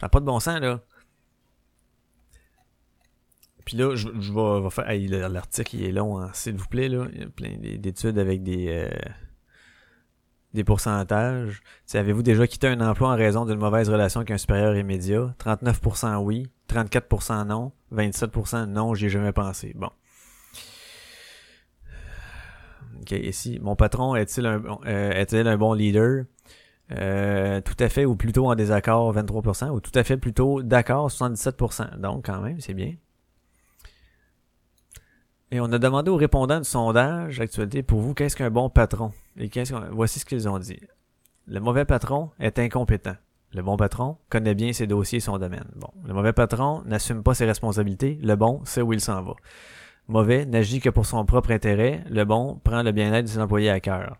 [0.00, 0.82] Ça n'a pas de bon sens, là.
[3.66, 5.28] Puis là, je, vais, faire...
[5.28, 7.06] L'article, est long, hein, s'il vous plaît, là.
[7.12, 8.68] Il y a plein d'études avec des...
[8.68, 8.88] Euh,
[10.54, 11.62] des pourcentages.
[11.92, 15.34] Avez-vous déjà quitté un emploi en raison d'une mauvaise relation avec un supérieur immédiat?
[15.38, 19.72] 39% oui, 34% non, 27% non, j'y ai jamais pensé.
[19.74, 19.90] Bon.
[23.00, 26.24] Ok, ici, mon patron est-il un, euh, est-il un bon leader?
[26.90, 31.08] Euh, tout à fait ou plutôt en désaccord 23% ou tout à fait plutôt d'accord
[31.08, 31.98] 77%.
[31.98, 32.94] Donc quand même, c'est bien.
[35.50, 39.12] Et on a demandé aux répondants du sondage actualité pour vous qu'est-ce qu'un bon patron?
[39.92, 40.80] Voici ce qu'ils ont dit.
[41.46, 43.16] Le mauvais patron est incompétent.
[43.54, 45.64] Le bon patron connaît bien ses dossiers et son domaine.
[45.76, 48.18] Bon, le mauvais patron n'assume pas ses responsabilités.
[48.22, 49.34] Le bon sait où il s'en va.
[50.06, 52.04] Mauvais n'agit que pour son propre intérêt.
[52.10, 54.18] Le bon prend le bien-être de ses employés à cœur.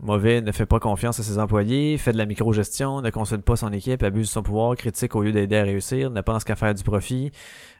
[0.00, 3.56] Mauvais ne fait pas confiance à ses employés, fait de la micro-gestion, ne consulte pas
[3.56, 6.56] son équipe, abuse de son pouvoir, critique au lieu d'aider à réussir, ne pense qu'à
[6.56, 7.30] faire du profit,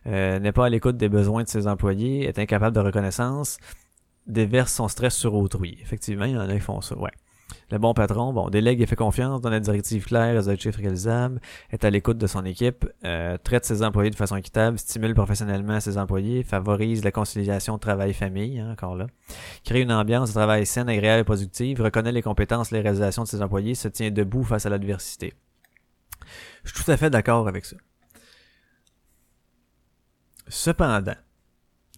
[0.06, 3.58] euh, n'est pas à l'écoute des besoins de ses employés, est incapable de reconnaissance,
[4.26, 5.78] déverse son stress sur autrui.
[5.82, 7.10] Effectivement, il y en a qui font ça, ouais.
[7.70, 11.40] Le bon patron, bon, délègue et fait confiance, donne des directives claires, des chiffres réalisables,
[11.70, 15.78] est à l'écoute de son équipe, euh, traite ses employés de façon équitable, stimule professionnellement
[15.80, 19.06] ses employés, favorise la conciliation travail-famille, hein, encore là,
[19.64, 23.24] crée une ambiance de travail saine, agréable et positive, reconnaît les compétences et les réalisations
[23.24, 25.34] de ses employés, se tient debout face à l'adversité.
[26.64, 27.76] Je suis tout à fait d'accord avec ça.
[30.48, 31.14] Cependant,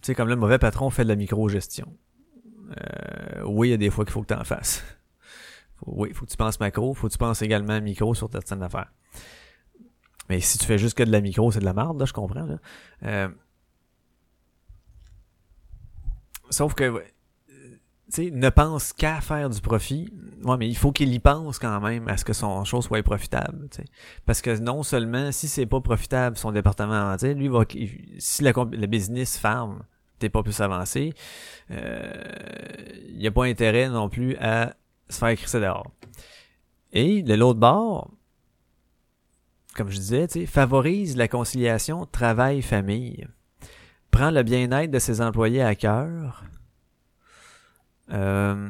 [0.07, 1.93] sais, comme le mauvais patron fait de la micro-gestion.
[2.69, 4.83] Euh, oui, il y a des fois qu'il faut que tu en fasses.
[5.85, 8.41] oui, il faut que tu penses macro, faut que tu penses également micro sur ta
[8.41, 8.91] scène d'affaires.
[10.29, 12.13] Mais si tu fais juste que de la micro, c'est de la merde, là, je
[12.13, 12.45] comprends.
[12.45, 12.57] Là.
[13.03, 13.29] Euh,
[16.49, 17.01] sauf que
[18.09, 20.11] sais, ne pense qu'à faire du profit.
[20.43, 23.03] Ouais, mais il faut qu'il y pense quand même à ce que son chose soit
[23.03, 23.67] profitable.
[24.25, 27.63] Parce que non seulement si c'est pas profitable son département, lui va
[28.19, 29.83] si la, le business farm
[30.19, 31.13] t'es pas plus avancé,
[31.71, 32.23] euh,
[33.09, 34.75] il n'y a pas intérêt non plus à
[35.09, 35.91] se faire crisser dehors.
[36.93, 38.11] Et de l'autre bord,
[39.75, 43.27] comme je disais, favorise la conciliation travail-famille.
[44.11, 46.43] Prend le bien-être de ses employés à cœur
[48.11, 48.69] euh,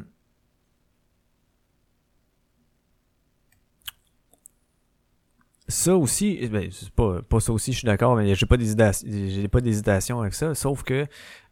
[5.68, 9.48] ça aussi, eh ben, pas, pas ça aussi, je suis d'accord, mais j'ai pas j'ai
[9.48, 10.56] pas d'hésitation avec ça.
[10.56, 11.06] Sauf que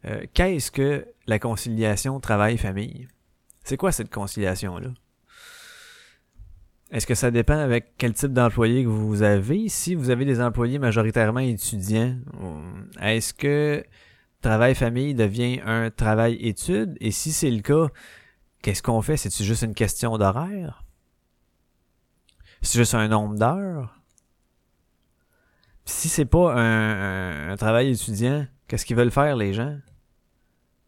[0.06, 3.08] euh, qu'est-ce que la conciliation travail-famille?
[3.64, 4.90] C'est quoi cette conciliation-là?
[6.92, 9.68] Est-ce que ça dépend avec quel type d'employé que vous avez?
[9.68, 12.16] Si vous avez des employés majoritairement étudiants,
[13.02, 13.84] est-ce que
[14.40, 16.96] travail-famille devient un travail-étude?
[17.00, 17.88] Et si c'est le cas,
[18.62, 19.16] qu'est-ce qu'on fait?
[19.16, 20.84] C'est-tu juste une question d'horaire?
[22.62, 24.00] C'est juste un nombre d'heures?
[25.86, 29.76] Si c'est pas un, travail étudiant, qu'est-ce qu'ils veulent faire les gens?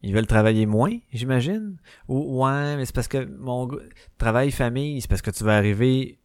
[0.03, 1.77] Ils veulent travailler moins, j'imagine?
[2.09, 3.69] Ou ouais, mais c'est parce que mon
[4.19, 6.19] travail famille, c'est parce que tu vas arriver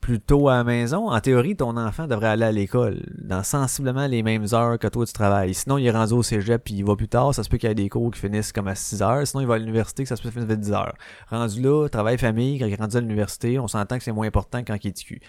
[0.00, 1.10] plus tôt à la maison.
[1.10, 5.06] En théorie, ton enfant devrait aller à l'école dans sensiblement les mêmes heures que toi
[5.06, 5.54] tu travailles.
[5.54, 7.34] Sinon, il est rendu au cégep puis il va plus tard.
[7.34, 9.26] Ça se peut qu'il y ait des cours qui finissent comme à 6 heures.
[9.26, 10.94] Sinon, il va à l'université, ça se peut finir à 10 heures.
[11.30, 14.26] Rendu là, travail famille, quand il est rendu à l'université, on s'entend que c'est moins
[14.26, 15.20] important quand il est.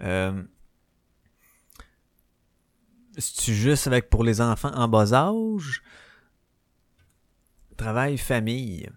[0.00, 0.42] Euh,
[3.16, 5.82] c'est-tu juste avec pour les enfants en bas âge?
[7.76, 8.88] Travail, famille.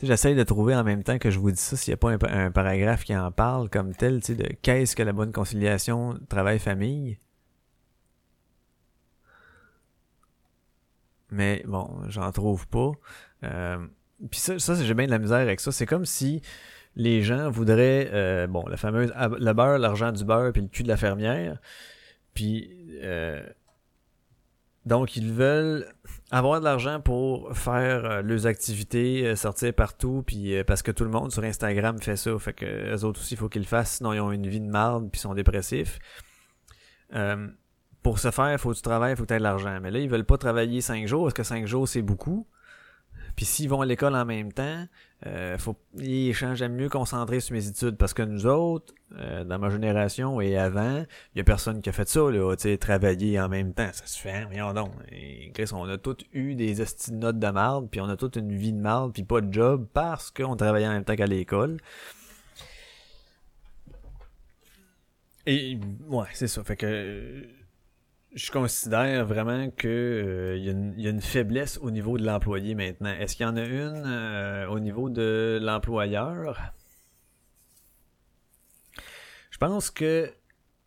[0.00, 2.12] J'essaye de trouver en même temps que je vous dis ça, s'il n'y a pas
[2.30, 6.18] un, paragraphe qui en parle comme tel, tu sais, de qu'est-ce que la bonne conciliation
[6.28, 7.18] travail-famille?
[11.30, 12.92] Mais bon, j'en trouve pas.
[13.42, 13.86] Euh,
[14.30, 15.72] puis ça, ça j'ai bien de la misère avec ça.
[15.72, 16.42] C'est comme si
[16.98, 20.82] les gens voudraient, euh, bon, la fameuse, le beurre, l'argent du beurre, puis le cul
[20.82, 21.58] de la fermière.
[22.34, 22.70] Puis,
[23.02, 23.40] euh,
[24.84, 25.86] donc, ils veulent
[26.32, 31.10] avoir de l'argent pour faire euh, leurs activités, sortir partout, puis parce que tout le
[31.10, 33.98] monde sur Instagram fait ça, fait que les autres aussi, il faut qu'ils le fassent,
[33.98, 36.00] sinon ils ont une vie de marde, puis sont dépressifs.
[38.02, 39.78] pour ce faire, il faut du travail, il faut que de l'argent.
[39.80, 42.48] Mais là, ils veulent pas travailler cinq jours, parce que cinq jours, c'est beaucoup.
[43.36, 44.88] Puis s'ils vont à l'école en même temps,
[45.26, 47.96] euh, faut, à mieux concentrer sur mes études.
[47.96, 51.04] Parce que nous autres, euh, dans ma génération et avant,
[51.34, 53.90] il y a personne qui a fait ça, là, travailler en même temps.
[53.92, 54.92] Ça se fait, voyons donc.
[55.10, 56.76] Et, Chris, on a tous eu des
[57.12, 59.86] notes de marde, puis on a toute une vie de marde, puis pas de job,
[59.92, 61.78] parce qu'on travaillait en même temps qu'à l'école.
[65.46, 65.78] Et
[66.08, 66.62] ouais, c'est ça.
[66.62, 67.57] Fait que
[68.34, 70.64] je considère vraiment que euh, il,
[71.00, 73.12] y a une, faiblesse au niveau de l'employé maintenant.
[73.12, 76.72] Est-ce qu'il y en a une euh, au niveau de l'employeur?
[79.50, 80.30] Je pense que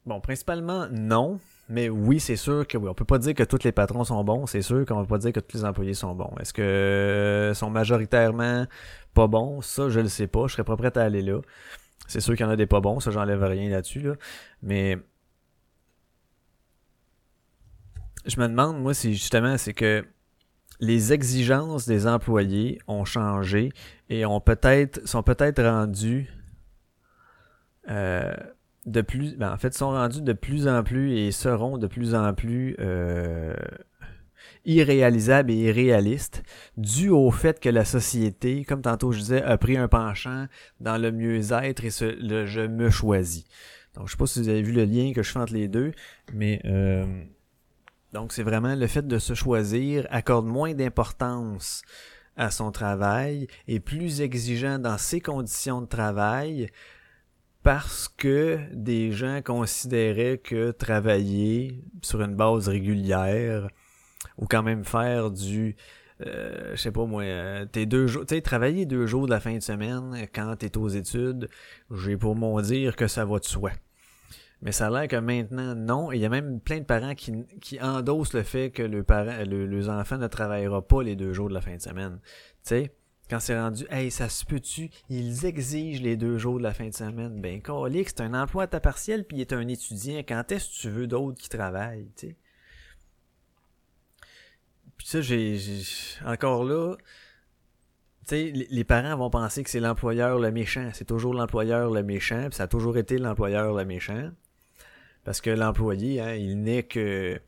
[0.06, 2.90] bon, principalement non, mais oui, c'est sûr que oui.
[2.90, 5.18] On peut pas dire que tous les patrons sont bons, c'est sûr qu'on va pas
[5.18, 6.34] dire que tous les employés sont bons.
[6.40, 8.66] Est-ce que sont majoritairement
[9.14, 9.62] pas bons?
[9.62, 10.48] Ça, je le sais pas.
[10.48, 11.42] Je serais pas prêt à aller là.
[12.08, 14.14] C'est sûr qu'il y en a des pas bons, ça j'enlève rien là-dessus, là.
[14.62, 14.98] Mais
[18.26, 20.06] je me demande, moi, c'est justement, c'est que
[20.80, 23.72] les exigences des employés ont changé
[24.10, 26.28] et ont peut-être sont peut-être rendues
[27.88, 28.34] euh,
[28.88, 32.16] de plus ben, en fait sont rendus de plus en plus et seront de plus
[32.16, 33.54] en plus euh,
[34.66, 36.44] irréalisables et irréalistes
[36.78, 40.48] dû au fait que la société, comme tantôt je disais, a pris un penchant
[40.80, 43.46] dans le mieux-être et ce, le je me choisis.
[43.96, 45.68] Donc je sais pas si vous avez vu le lien que je fais entre les
[45.68, 45.92] deux,
[46.34, 47.06] mais euh,
[48.14, 51.82] donc, c'est vraiment le fait de se choisir accorde moins d'importance
[52.38, 56.70] à son travail, et plus exigeant dans ses conditions de travail,
[57.64, 63.68] parce que des gens considéraient que travailler sur une base régulière,
[64.38, 65.76] ou quand même faire du,
[66.26, 69.32] euh, je sais pas moi, euh, t'es deux jours, tu sais, travailler deux jours de
[69.32, 71.50] la fin de semaine quand t'es aux études,
[71.92, 73.72] j'ai pour mon dire que ça va de soi.
[74.62, 76.12] Mais ça a l'air que maintenant, non.
[76.12, 79.44] Il y a même plein de parents qui, qui endossent le fait que le parent,
[79.46, 82.20] le, les enfants ne travailleront pas les deux jours de la fin de semaine.
[82.22, 82.96] Tu sais,
[83.32, 86.88] quand c'est rendu, hey, ça se peut-tu, ils exigent les deux jours de la fin
[86.88, 87.42] de semaine.
[87.42, 90.20] Ben, colique, c'est un emploi à ta partiel, puis il est un étudiant.
[90.20, 92.36] Quand est-ce que tu veux d'autres qui travaillent, tu sais?
[94.98, 95.58] Puis ça, j'ai,
[96.26, 96.96] encore là,
[98.28, 100.92] tu sais, les parents vont penser que c'est l'employeur le méchant.
[100.94, 104.30] C'est toujours l'employeur le méchant, puis ça a toujours été l'employeur le méchant.
[105.24, 107.40] Parce que l'employé, hein, il n'est que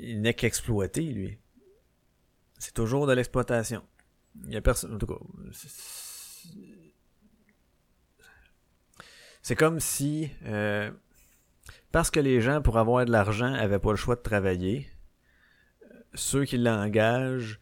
[0.00, 1.38] il n'est qu'exploité, lui.
[2.58, 3.82] C'est toujours de l'exploitation.
[4.46, 4.94] Il y a personne.
[4.94, 5.18] En tout cas.
[9.42, 10.90] C'est comme si euh,
[11.90, 14.88] parce que les gens, pour avoir de l'argent, avaient pas le choix de travailler,
[16.14, 17.58] ceux qui l'engagent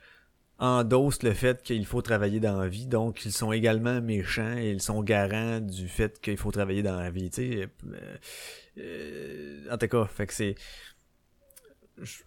[0.58, 4.70] endossent le fait qu'il faut travailler dans la vie, donc ils sont également méchants et
[4.70, 7.30] ils sont garants du fait qu'il faut travailler dans la vie.
[7.30, 8.16] Tu sais, euh,
[8.76, 10.54] en tout cas, fait que c'est.
[12.02, 12.22] Je,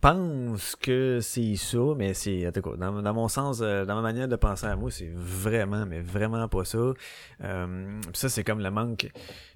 [0.00, 2.46] pense que c'est ça, mais c'est.
[2.46, 4.90] En tout cas, dans, dans, mon sens, euh, dans ma manière de penser à moi,
[4.90, 6.92] c'est vraiment, mais vraiment pas ça.
[7.42, 9.10] Euh, ça, c'est comme le manque.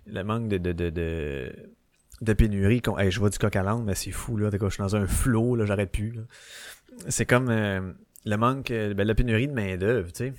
[0.07, 0.59] Le manque de.
[0.59, 1.53] de, de, de
[2.21, 2.83] de pénurie.
[2.99, 4.51] Hey, je vois du coq à l'âne, mais c'est fou, là.
[4.51, 6.15] Je suis dans un flot, là, j'arrête plus.
[7.07, 10.33] C'est comme le manque, ben, la pénurie de main-d'œuvre, tu sais.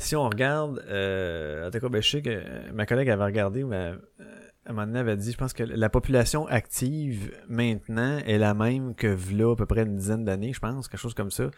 [0.00, 3.64] Si on regarde, euh, en tout cas, ben, je sais que ma collègue avait regardé,
[3.64, 3.96] mais euh,
[4.66, 8.38] à un moment donné, elle avait dit, je pense que la population active maintenant est
[8.38, 11.30] la même que là à peu près une dizaine d'années, je pense, quelque chose comme
[11.30, 11.50] ça.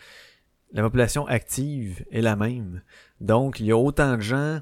[0.72, 2.82] La population active est la même.
[3.20, 4.60] Donc, il y a autant de gens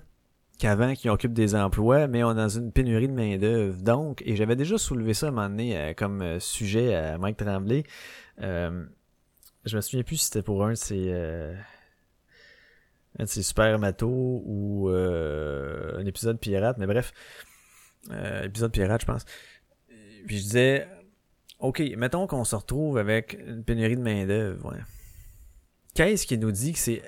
[0.59, 3.81] qu'avant qui occupent des emplois, mais on est dans une pénurie de main-d'œuvre.
[3.83, 7.17] Donc, et j'avais déjà soulevé ça à un moment donné euh, comme euh, sujet à
[7.17, 7.85] Mike Tremblay.
[8.43, 8.85] Euh,
[9.65, 11.55] je me souviens plus si c'était pour un de ses, un
[13.19, 17.13] de ses super matos ou un épisode pirate, mais bref,
[18.43, 19.25] épisode pirate, je pense.
[20.27, 20.89] Puis je disais,
[21.59, 24.71] ok, mettons qu'on se retrouve avec une pénurie de main-d'œuvre.
[24.71, 24.79] Ouais.
[25.95, 27.03] Qu'est-ce qui nous dit que c'est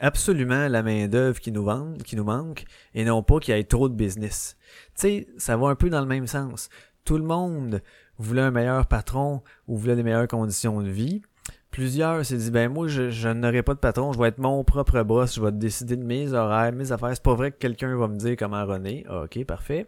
[0.00, 1.66] absolument la main-d'œuvre qui nous
[2.04, 4.56] qui nous manque, et non pas qu'il y ait trop de business?
[4.94, 6.68] Tu sais, ça va un peu dans le même sens.
[7.04, 7.82] Tout le monde
[8.18, 11.22] voulait un meilleur patron ou voulait des meilleures conditions de vie.
[11.70, 15.02] Plusieurs s'est dit, ben moi, je, n'aurai pas de patron, je vais être mon propre
[15.02, 17.10] boss, je vais décider de mes horaires, mes affaires.
[17.12, 19.04] C'est pas vrai que quelqu'un va me dire comment René.
[19.08, 19.86] Ah, ok, parfait.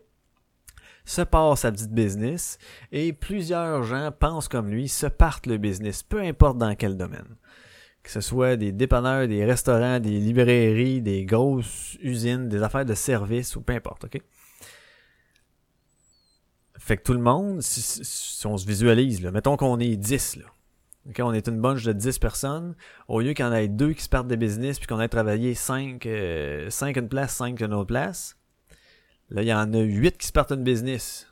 [1.05, 2.59] Se passe sa petite business
[2.93, 7.37] et plusieurs gens pensent comme lui, se partent le business, peu importe dans quel domaine
[8.03, 12.95] que ce soit des dépanneurs, des restaurants, des librairies, des grosses usines, des affaires de
[12.95, 14.23] service ou peu importe, ok?
[16.79, 20.47] Fait que tout le monde, si, on se visualise, mettons qu'on est 10, là.
[21.19, 22.75] On est une bunch de 10 personnes.
[23.09, 25.09] Au lieu qu'il y en ait deux qui se partent de business puis qu'on ait
[25.09, 28.37] travaillé 5, euh, 5 une place, 5 une autre place,
[29.31, 31.27] là, il y en a 8 qui se partent une business.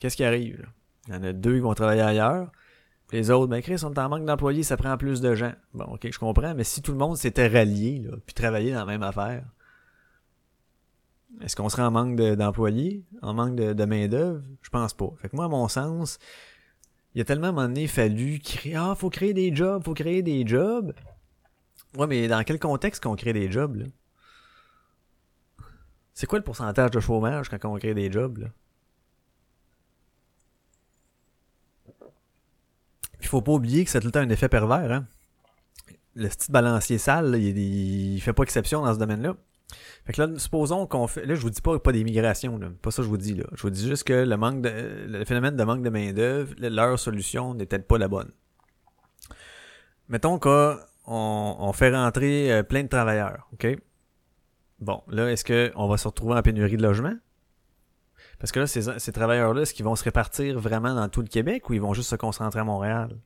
[0.00, 0.60] Qu'est-ce qui arrive?
[0.60, 0.68] Là?
[1.08, 2.50] Il y en a deux qui vont travailler ailleurs.
[3.12, 5.52] Les autres, ben Chris, on est en manque d'employés, ça prend plus de gens.
[5.74, 8.86] Bon, ok, je comprends, mais si tout le monde s'était rallié, puis travaillait dans la
[8.86, 9.44] même affaire,
[11.42, 14.42] est-ce qu'on serait en manque d'employés, en manque de, de main-d'œuvre?
[14.62, 15.12] Je pense pas.
[15.18, 16.18] Fait que moi, à mon sens,
[17.14, 18.74] il y a tellement à un moment donné fallu créer.
[18.74, 20.94] Ah, faut créer des jobs, faut créer des jobs.
[21.96, 23.86] Ouais, mais dans quel contexte qu'on crée des jobs, là?
[26.14, 28.48] C'est quoi le pourcentage de chômage quand on crée des jobs, là?
[33.22, 34.92] il faut pas oublier que c'est tout le temps un effet pervers.
[34.92, 35.06] Hein?
[36.14, 39.36] Le petit balancier sale, il, fait pas exception dans ce domaine-là.
[40.04, 41.24] Fait que là, supposons qu'on fait.
[41.26, 42.68] Là, je vous dis pas pas là.
[42.80, 43.44] Pas ça je vous dis là.
[43.54, 44.70] Je vous dis juste que le manque de.
[45.06, 48.30] le phénomène de manque de main-d'œuvre, leur solution n'est peut-être pas la bonne.
[50.08, 53.66] Mettons qu'on on fait rentrer euh, plein de travailleurs, OK?
[54.80, 57.14] Bon, là, est-ce qu'on va se retrouver en pénurie de logement?
[58.40, 61.28] Parce que là, ces, ces travailleurs-là, est-ce qu'ils vont se répartir vraiment dans tout le
[61.28, 63.16] Québec ou ils vont juste se concentrer à Montréal?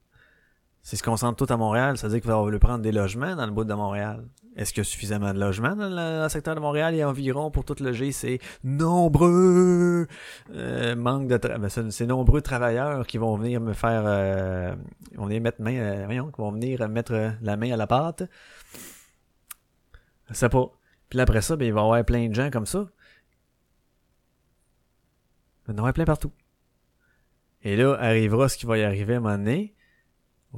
[0.87, 3.35] S'ils se concentrent tout à Montréal, ça veut dire qu'il va falloir prendre des logements
[3.35, 4.25] dans le bout de Montréal.
[4.55, 7.65] Est-ce qu'il y a suffisamment de logements dans le, secteur de Montréal et environ pour
[7.65, 10.07] tout loger c'est nombreux
[10.55, 14.77] euh, manque de ben, c'est nombreux travailleurs qui vont venir me faire euh,
[15.17, 18.23] vont venir mettre main euh, voyons, qui vont venir mettre la main à la pâte.
[20.31, 20.71] C'est pas.
[21.09, 22.87] Puis après ça, ben, il va y avoir plein de gens comme ça
[25.67, 26.31] il y en aura plein partout.
[27.65, 29.76] Et là, arrivera ce qui va y arriver à un moment donné.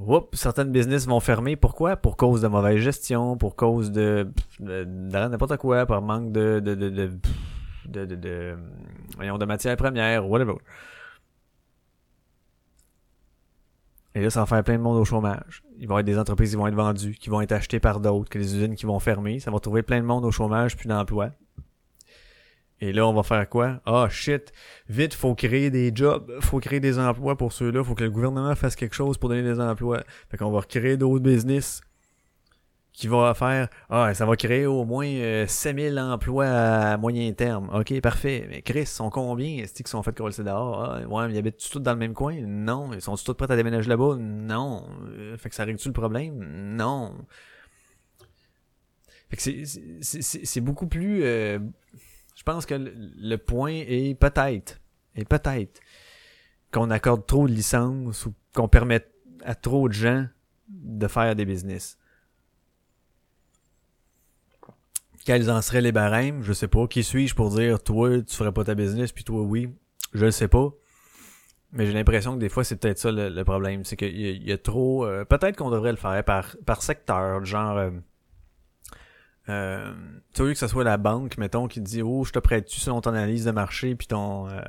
[0.06, 1.56] Oups, certaines business vont fermer.
[1.56, 1.96] Pourquoi?
[1.96, 4.30] Pour cause de mauvaise gestion, pour cause de,
[4.60, 7.10] de, n'importe quoi, par manque de, de, de, de,
[7.86, 8.56] de, de, de,
[9.16, 10.54] voyons, de matières premières, whatever.
[14.14, 15.62] Et là, ça va faire plein de monde au chômage.
[15.78, 18.00] Il va y avoir des entreprises qui vont être vendues, qui vont être achetées par
[18.00, 19.38] d'autres, que les usines qui vont fermer.
[19.40, 21.30] Ça va trouver plein de monde au chômage, plus d'emploi.
[22.80, 23.80] Et là, on va faire quoi?
[23.86, 24.52] Ah, shit.
[24.88, 26.32] Vite, faut créer des jobs.
[26.40, 27.82] Faut créer des emplois pour ceux-là.
[27.82, 30.04] Faut que le gouvernement fasse quelque chose pour donner des emplois.
[30.30, 31.80] Fait qu'on va recréer d'autres business
[32.98, 37.70] qui vont faire, ah, ça va créer au moins euh, 7000 emplois à moyen terme.
[37.72, 38.48] OK, parfait.
[38.50, 39.62] Mais Chris, sont combien?
[39.62, 40.82] Est-ce qu'ils sont faits de dehors?
[40.82, 42.34] Ah, ouais, ils habitent tous dans le même coin?
[42.44, 42.92] Non.
[42.92, 44.16] Ils sont tous prêts à déménager là-bas?
[44.18, 44.84] Non.
[45.10, 46.44] Euh, fait que ça règle-tu le problème?
[46.76, 47.14] Non.
[49.30, 49.42] Fait que
[50.42, 51.22] c'est beaucoup plus...
[51.22, 51.60] Euh,
[52.38, 54.80] je pense que le point est peut-être,
[55.16, 55.80] et peut-être,
[56.70, 60.24] qu'on accorde trop de licences ou qu'on permette à trop de gens
[60.68, 61.98] de faire des business.
[65.24, 66.44] Quels en seraient les barèmes?
[66.44, 66.86] Je sais pas.
[66.86, 69.74] Qui suis-je pour dire, toi, tu ferais pas ta business, puis toi, oui?
[70.14, 70.70] Je le sais pas.
[71.72, 73.84] Mais j'ai l'impression que des fois, c'est peut-être ça le, problème.
[73.84, 75.04] C'est qu'il y, a trop...
[75.04, 77.78] Euh, peut-être qu'on devrait le faire par, secteur, genre...
[77.78, 77.90] Euh,
[79.48, 79.92] euh,
[80.34, 83.00] tu veux que ce soit la banque, mettons, qui dit Oh, je te prête-tu selon
[83.00, 84.48] ton analyse de marché, puis ton.
[84.48, 84.60] Euh,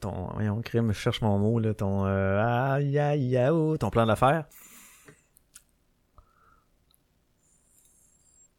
[0.00, 0.28] ton.
[0.34, 1.74] Voyons, crime, je cherche mon mot, là.
[1.74, 2.06] Ton.
[2.06, 4.44] Euh, aïe, aïe, aïe, oh, ton plan d'affaires.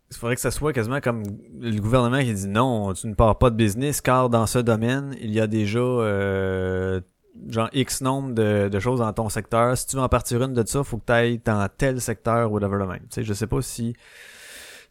[0.09, 1.23] Il faudrait que ça soit quasiment comme
[1.59, 5.13] le gouvernement qui dit non, tu ne pars pas de business car dans ce domaine,
[5.19, 7.01] il y a déjà euh,
[7.49, 9.77] genre X nombre de, de, choses dans ton secteur.
[9.77, 12.49] Si tu veux en partir une de ça, faut que tu ailles dans tel secteur
[12.49, 13.01] ou whatever le même.
[13.01, 13.95] Tu sais, je sais pas si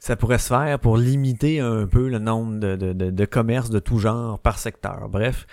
[0.06, 3.80] ça pourrait se faire pour limiter un peu le nombre de, de, de, commerces de
[3.80, 5.08] tout genre par secteur.
[5.08, 5.48] Bref,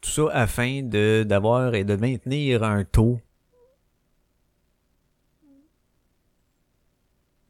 [0.00, 3.18] tout ça afin de d'avoir et de maintenir un taux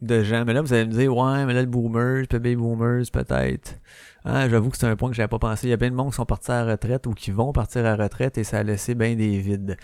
[0.01, 0.45] de gens.
[0.47, 3.79] Mais là, vous allez me dire, ouais, mais là, le boomers, baby boomers, peut-être.
[4.25, 5.67] Ah, j'avoue que c'est un point que j'avais pas pensé.
[5.67, 7.53] Il y a bien de monde qui sont partis à la retraite ou qui vont
[7.53, 9.77] partir à la retraite et ça a laissé bien des vides.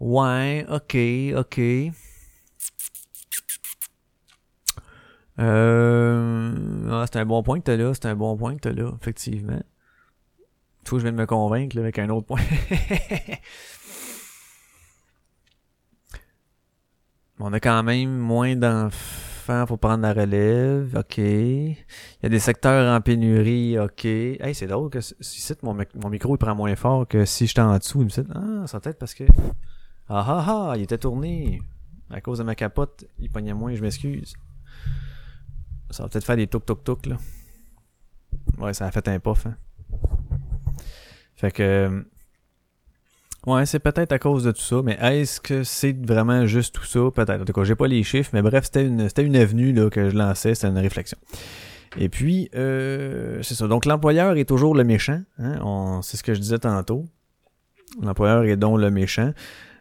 [0.00, 0.96] Ouais, ok,
[1.38, 1.60] ok.
[5.38, 8.72] Euh, ah, c'est un bon point que t'as là, c'est un bon point que t'as
[8.72, 9.60] là, effectivement.
[10.84, 12.40] Toi, je viens de me convaincre là, avec un autre point.
[17.40, 20.96] On a quand même moins d'enfants pour prendre la relève.
[20.96, 21.18] OK.
[21.18, 21.76] Il
[22.22, 23.78] y a des secteurs en pénurie.
[23.78, 24.04] OK.
[24.04, 27.60] Hey, c'est drôle que si mon, mon micro il prend moins fort que si j'étais
[27.60, 28.02] en dessous.
[28.02, 29.24] Il me dit Ah, ça peut-être parce que.
[30.08, 31.60] Ah ah ah, il était tourné.
[32.10, 34.34] À cause de ma capote, il pognait moins, je m'excuse.
[35.94, 37.16] Ça va peut-être faire des touk là.
[38.58, 39.54] Ouais, ça a fait un puff, hein.
[41.36, 42.04] Fait que
[43.46, 46.84] Ouais, c'est peut-être à cause de tout ça, mais est-ce que c'est vraiment juste tout
[46.84, 46.98] ça?
[47.14, 47.42] Peut-être.
[47.42, 50.10] En tout cas, j'ai pas les chiffres, mais bref, c'était une, une avenue là, que
[50.10, 51.16] je lançais, c'était une réflexion.
[51.96, 53.68] Et puis, euh, c'est ça.
[53.68, 55.22] Donc, l'employeur est toujours le méchant.
[55.38, 56.00] Hein?
[56.02, 57.04] c'est ce que je disais tantôt.
[58.02, 59.32] L'employeur est donc le méchant.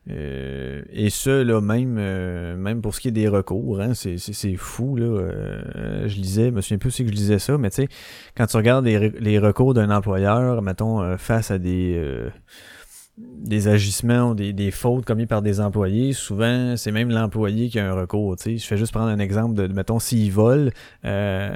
[0.09, 4.17] Euh, et ce, là, même, euh, même pour ce qui est des recours, hein, c'est,
[4.57, 5.05] fou, là.
[5.05, 7.87] Euh, je lisais, je me souviens plus que je lisais ça, mais tu sais,
[8.35, 12.01] quand tu regardes les, les recours d'un employeur, mettons, face à des
[13.17, 17.79] des agissements ou des, des, fautes commises par des employés, souvent c'est même l'employé qui
[17.79, 18.35] a un recours.
[18.37, 18.57] Tu sais.
[18.57, 20.71] Je fais juste prendre un exemple de, mettons, s'il vole,
[21.05, 21.55] euh,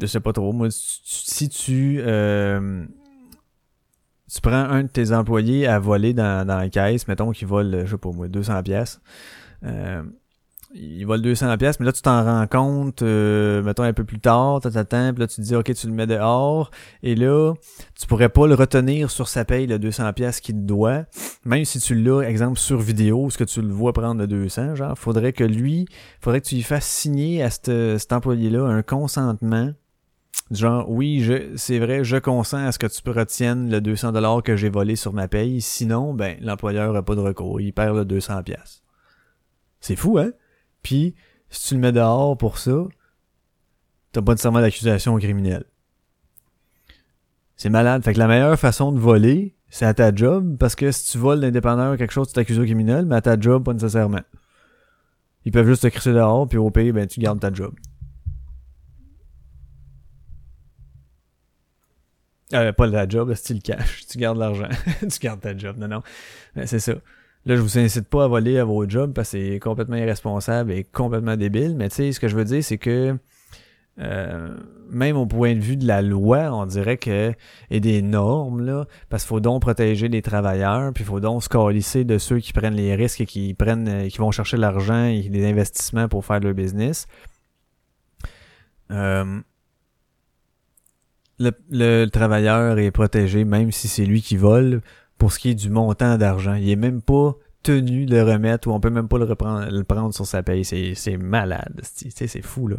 [0.00, 2.84] je sais pas trop, moi, si tu euh,
[4.32, 7.84] tu prends un de tes employés à voler dans, dans la caisse, mettons qu'il vole,
[7.84, 9.00] je sais pas moi, 200 pièces.
[9.64, 10.02] Euh,
[10.74, 14.20] il vole 200 pièces mais là tu t'en rends compte euh, mettons un peu plus
[14.20, 16.70] tard t'attends puis là tu te dis OK tu le mets dehors
[17.02, 17.54] et là
[17.98, 21.04] tu pourrais pas le retenir sur sa paye le 200 pièces qu'il te doit
[21.44, 24.74] même si tu l'as exemple sur vidéo ce que tu le vois prendre le 200
[24.74, 25.86] genre faudrait que lui
[26.20, 29.72] faudrait que tu lui fasses signer à cet employé là un consentement
[30.50, 34.42] genre oui je c'est vrai je consens à ce que tu retiennes le 200 dollars
[34.42, 37.96] que j'ai volé sur ma paye sinon ben l'employeur a pas de recours il perd
[37.96, 38.82] le 200 pièces
[39.80, 40.32] c'est fou hein?
[40.82, 41.14] Puis,
[41.50, 42.84] si tu le mets dehors pour ça,
[44.12, 45.64] t'as pas nécessairement d'accusation criminelle.
[47.56, 48.02] C'est malade.
[48.04, 51.18] Fait que la meilleure façon de voler, c'est à ta job, parce que si tu
[51.18, 54.22] voles l'indépendant quelque chose, tu t'accuses au criminel, mais à ta job, pas nécessairement.
[55.44, 57.74] Ils peuvent juste te crisser dehors, puis au pays, ben, tu gardes ta job.
[62.54, 64.06] Euh, pas la job, c'est le cash.
[64.10, 64.68] Tu gardes l'argent.
[65.00, 65.76] tu gardes ta job.
[65.78, 66.02] Non, non.
[66.64, 66.94] C'est ça.
[67.44, 70.72] Là, je vous incite pas à voler à vos jobs parce que c'est complètement irresponsable
[70.72, 71.76] et complètement débile.
[71.76, 73.16] Mais tu sais, ce que je veux dire, c'est que
[74.00, 74.56] euh,
[74.90, 77.32] même au point de vue de la loi, on dirait que
[77.70, 81.42] et des normes là, parce qu'il faut donc protéger les travailleurs, puis il faut donc
[81.42, 84.56] se coalisser de ceux qui prennent les risques et qui prennent, euh, qui vont chercher
[84.56, 87.06] l'argent et des investissements pour faire leur business.
[88.90, 89.40] Euh,
[91.38, 94.82] le, le, travailleur est protégé même si c'est lui qui vole
[95.18, 96.54] pour ce qui est du montant d'argent.
[96.54, 99.70] Il est même pas tenu de le remettre ou on peut même pas le, reprendre,
[99.70, 100.64] le prendre sur sa paye.
[100.64, 101.80] C'est, malade.
[101.82, 102.76] C'est fou, là.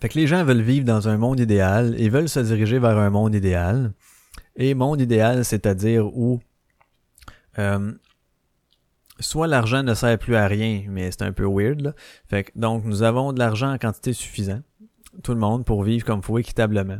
[0.00, 2.98] Fait que les gens veulent vivre dans un monde idéal et veulent se diriger vers
[2.98, 3.92] un monde idéal.
[4.56, 6.40] Et monde idéal, c'est-à-dire où
[7.58, 7.92] euh,
[9.20, 11.94] soit l'argent ne sert plus à rien, mais c'est un peu weird.
[12.28, 14.62] Fait que, donc, nous avons de l'argent en quantité suffisante
[15.22, 16.98] tout le monde pour vivre comme faut équitablement.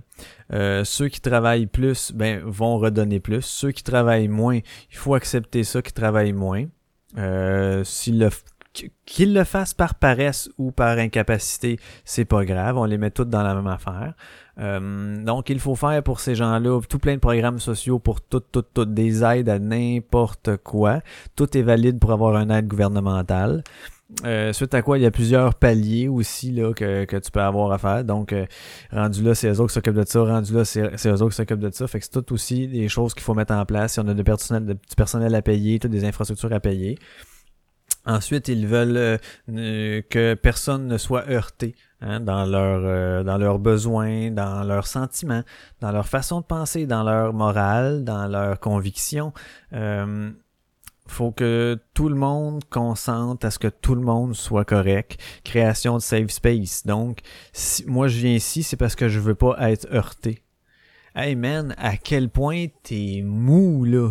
[0.53, 3.43] Euh, ceux qui travaillent plus, ben vont redonner plus.
[3.43, 4.57] Ceux qui travaillent moins,
[4.91, 6.65] il faut accepter ça qui travaillent moins.
[7.19, 8.31] Euh, le
[9.07, 13.31] qu'ils le fassent par paresse ou par incapacité, c'est pas grave, on les met toutes
[13.31, 14.13] dans la même affaire.
[14.59, 18.51] Euh, donc il faut faire pour ces gens-là tout plein de programmes sociaux pour toutes,
[18.51, 21.01] toutes, toutes des aides à n'importe quoi.
[21.35, 23.63] Tout est valide pour avoir une aide gouvernementale.
[24.25, 27.41] Euh, suite à quoi il y a plusieurs paliers aussi là, que, que tu peux
[27.41, 28.05] avoir à faire.
[28.05, 28.47] Donc, euh,
[28.93, 30.23] rendu là, c'est eux autres qui s'occupent de ça.
[30.23, 31.87] Rendu là, c'est eux autres qui s'occupent de ça.
[31.89, 33.95] Fait que c'est tout aussi des choses qu'il faut mettre en place.
[33.95, 36.99] Si on a de personnel, du personnel à payer, toutes des infrastructures à payer.
[38.05, 44.31] Ensuite, ils veulent euh, que personne ne soit heurté hein, dans leur dans leurs besoins,
[44.31, 45.43] dans leurs sentiments,
[45.81, 49.33] dans leur façon de penser, dans leur morale, dans leurs convictions
[51.07, 55.21] faut que tout le monde consente à ce que tout le monde soit correct.
[55.45, 56.85] Création de safe space.
[56.87, 57.21] Donc,
[57.53, 60.43] si moi je viens ici, c'est parce que je veux pas être heurté.
[61.15, 64.11] Hey man, à quel point t'es mou là?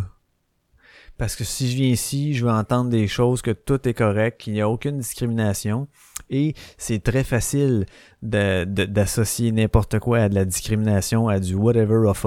[1.18, 4.42] Parce que si je viens ici, je veux entendre des choses que tout est correct,
[4.42, 5.88] qu'il n'y a aucune discrimination.
[6.30, 7.86] Et c'est très facile
[8.22, 12.26] d'associer n'importe quoi à de la discrimination, à du whatever of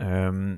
[0.00, 0.56] Euh,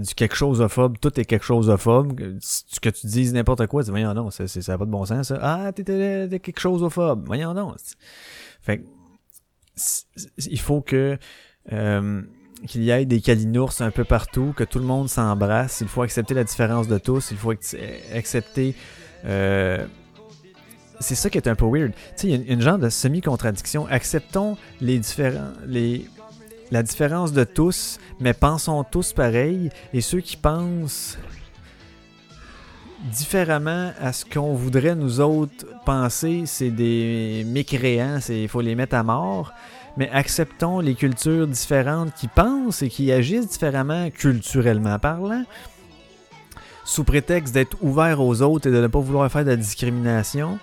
[0.00, 2.20] du quelque choseophobe, tout est quelque choseophobe.
[2.40, 5.04] Ce que tu dises n'importe quoi, tu dis, voyons non, ça, n'a pas de bon
[5.04, 5.38] sens, ça.
[5.40, 7.26] Ah, t'es, quelque choseophobe.
[7.26, 7.74] Voyons non.
[8.60, 8.84] Fait que,
[10.38, 11.18] il faut que,
[11.72, 12.22] euh,
[12.66, 15.80] qu'il y ait des calinours un peu partout, que tout le monde s'embrasse.
[15.80, 17.30] Il faut accepter la différence de tous.
[17.30, 17.52] Il faut
[18.14, 18.74] accepter,
[19.24, 19.86] euh,
[21.02, 21.92] c'est ça qui est un peu weird.
[21.92, 23.86] Tu sais, il y a une, genre de semi-contradiction.
[23.88, 26.06] Acceptons les différents, les,
[26.70, 29.70] la différence de tous, mais pensons tous pareil.
[29.92, 31.18] Et ceux qui pensent
[33.10, 38.94] différemment à ce qu'on voudrait nous autres penser, c'est des mécréants, il faut les mettre
[38.94, 39.52] à mort.
[39.98, 45.44] Mais acceptons les cultures différentes qui pensent et qui agissent différemment culturellement parlant,
[46.84, 50.58] sous prétexte d'être ouverts aux autres et de ne pas vouloir faire de la discrimination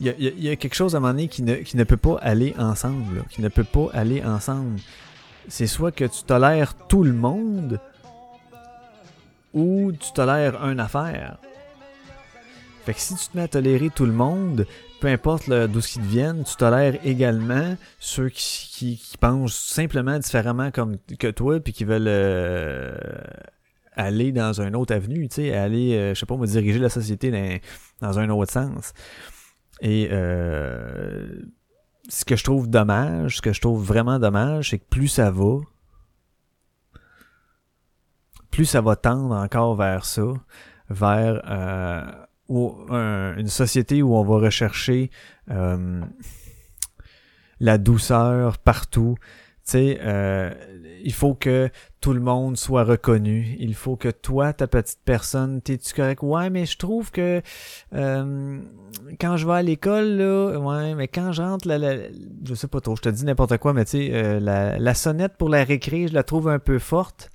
[0.00, 2.18] il y, a, quelque chose à un moment donné qui ne, qui ne peut pas
[2.20, 3.24] aller ensemble.
[3.30, 4.80] qui ne peut pas aller ensemble.
[5.48, 7.80] C'est soit que tu tolères tout le monde
[9.52, 11.38] ou tu tolères une affaire.
[12.84, 14.66] Fait que si tu te mets à tolérer tout le monde,
[15.00, 20.70] peu importe d'où ce qu'ils viennent, tu tolères également ceux qui, qui, pensent simplement différemment
[20.70, 22.94] comme que toi puis qui veulent euh,
[23.96, 26.88] aller dans un autre avenue, tu sais, aller, euh, je sais pas, me diriger la
[26.88, 27.60] société
[28.00, 28.92] dans un autre sens.
[29.80, 31.42] Et euh,
[32.08, 35.30] ce que je trouve dommage, ce que je trouve vraiment dommage, c'est que plus ça
[35.30, 35.60] va,
[38.50, 40.22] plus ça va tendre encore vers ça,
[40.88, 45.10] vers euh, une société où on va rechercher
[45.50, 46.02] euh,
[47.60, 49.16] la douceur partout.
[49.64, 50.50] Sais, euh,
[51.02, 51.70] il faut que
[52.02, 53.56] tout le monde soit reconnu.
[53.58, 56.22] Il faut que toi, ta petite personne, t'es-tu correct?
[56.22, 57.40] Ouais, mais je trouve que
[57.94, 58.60] euh,
[59.18, 61.96] quand je vais à l'école, là, ouais, mais quand j'entre, la, la,
[62.44, 64.94] je sais pas trop, je te dis n'importe quoi, mais tu sais, euh, la, la,
[64.94, 67.30] sonnette pour la récré, je la trouve un peu forte.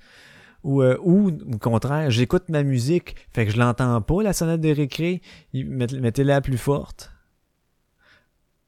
[0.62, 4.60] Ou, euh, ou au contraire, j'écoute ma musique, fait que je l'entends pas, la sonnette
[4.60, 5.20] de récré,
[5.52, 7.10] mettez-la plus forte.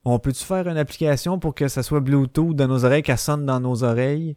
[0.04, 3.46] On peut-tu faire une application pour que ça soit Bluetooth dans nos oreilles, qu'elle sonne
[3.46, 4.36] dans nos oreilles?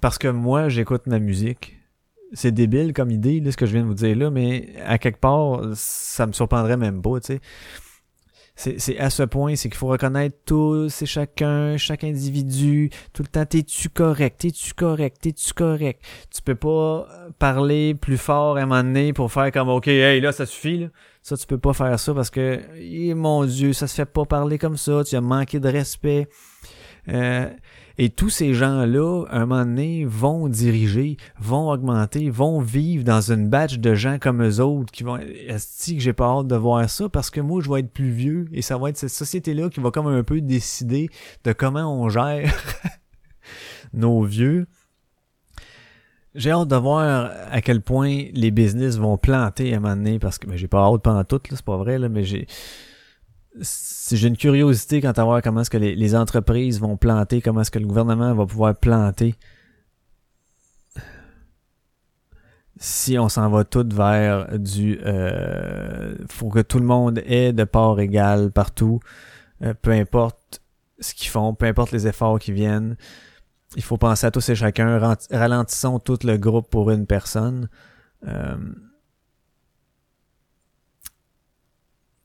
[0.00, 1.78] Parce que moi, j'écoute ma musique.
[2.32, 4.96] C'est débile comme idée, là, ce que je viens de vous dire là, mais à
[4.96, 7.40] quelque part, ça me surprendrait même pas, tu sais.
[8.54, 13.28] C'est à ce point, c'est qu'il faut reconnaître tous et chacun, chaque individu, tout le
[13.28, 16.02] temps, t'es-tu correct, t'es-tu correct, t'es-tu correct?
[16.34, 17.08] Tu peux pas
[17.38, 20.78] parler plus fort à un moment donné pour faire comme, ok, hey, là, ça suffit,
[20.78, 20.86] là.
[21.22, 24.24] Ça, tu peux pas faire ça parce que, eh, mon Dieu, ça se fait pas
[24.24, 26.28] parler comme ça, tu as manqué de respect.
[27.08, 27.48] Euh,
[27.98, 33.48] et tous ces gens-là, un moment donné, vont diriger, vont augmenter, vont vivre dans une
[33.48, 35.18] batch de gens comme eux autres qui vont.
[35.18, 38.10] Est-ce que j'ai pas hâte de voir ça parce que moi, je vais être plus
[38.10, 41.08] vieux et ça va être cette société-là qui va comme un peu décider
[41.44, 42.52] de comment on gère
[43.92, 44.66] nos vieux.
[46.34, 50.18] J'ai hâte de voir à quel point les business vont planter à un moment donné
[50.18, 52.46] parce que ben, j'ai pas hâte pendant tout, c'est pas vrai, là, mais j'ai
[53.60, 57.70] j'ai une curiosité quant à voir comment est-ce que les, entreprises vont planter, comment est-ce
[57.70, 59.34] que le gouvernement va pouvoir planter.
[62.78, 67.64] Si on s'en va tout vers du euh, faut que tout le monde ait de
[67.64, 69.00] part égale partout,
[69.62, 70.62] euh, peu importe
[70.98, 72.96] ce qu'ils font, peu importe les efforts qui viennent
[73.76, 74.98] il faut penser à tous et chacun,
[75.30, 77.68] ralentissons tout le groupe pour une personne.
[78.26, 78.56] Euh,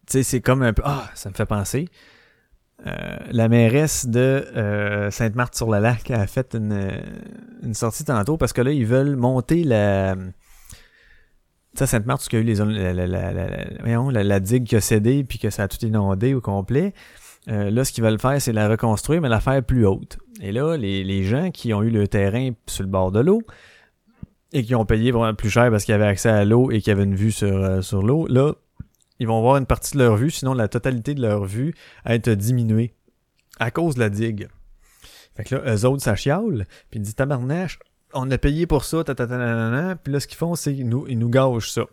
[0.08, 0.82] tu sais, c'est comme un peu...
[0.86, 1.90] Ah, ça me fait penser.
[2.86, 6.92] Euh, la mairesse de euh, Sainte-Marthe-sur-le-Lac a fait une,
[7.64, 10.16] une sortie tantôt parce que là, ils veulent monter la...
[11.76, 15.24] Tu sais, Sainte-Marthe, y a eu les, la, la, la, la, digue qui a cédé
[15.24, 16.94] puis que ça a tout inondé au complet.
[17.50, 20.18] Euh, là, ce qu'ils veulent faire, c'est la reconstruire, mais la faire plus haute.
[20.42, 23.42] Et là, les, les gens qui ont eu le terrain sur le bord de l'eau
[24.54, 26.92] et qui ont payé vraiment plus cher parce qu'ils avaient accès à l'eau et qu'ils
[26.92, 28.54] avaient une vue sur, euh, sur l'eau, là,
[29.20, 31.74] ils vont voir une partie de leur vue, sinon la totalité de leur vue
[32.06, 32.94] à être diminuée
[33.60, 34.48] à cause de la digue.
[35.36, 37.80] Fait que là, eux autres, ça chiale, puis ils disent tabarnache,
[38.14, 41.06] on a payé pour ça, ta, ta, puis là, ce qu'ils font, c'est qu'ils nous,
[41.08, 41.86] ils nous gâchent ça.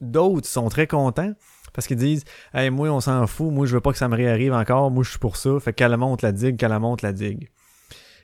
[0.00, 1.32] D'autres sont très contents
[1.72, 4.16] parce qu'ils disent Hey, moi, on s'en fout, moi, je veux pas que ça me
[4.16, 5.58] réarrive encore, moi, je suis pour ça.
[5.60, 7.48] Fait qu'elle monte la digue, qu'elle monte la digue.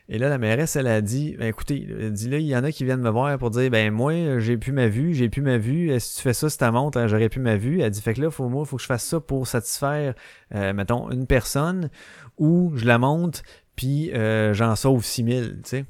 [0.09, 2.63] Et là, la mairesse, elle a dit, ben, écoutez, elle dit là, il y en
[2.63, 5.43] a qui viennent me voir pour dire, ben moi, j'ai plus ma vue, j'ai plus
[5.43, 5.99] ma vue.
[5.99, 7.81] Si tu fais ça, si ta monte, hein, j'aurais plus ma vue?
[7.81, 10.15] Elle dit, fait que là, faut moi, faut que je fasse ça pour satisfaire,
[10.55, 11.91] euh, mettons, une personne,
[12.39, 13.43] ou je la monte,
[13.75, 15.85] puis euh, j'en sauve 6000, tu sais.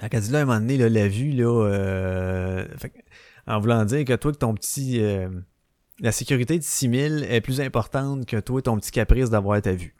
[0.00, 2.66] Elle a dit là, à un moment donné, là, la vue, là, euh,
[3.48, 5.00] en voulant dire que toi, que ton petit
[6.02, 9.72] la sécurité de 6000 est plus importante que toi et ton petit caprice d'avoir ta
[9.72, 9.94] vue.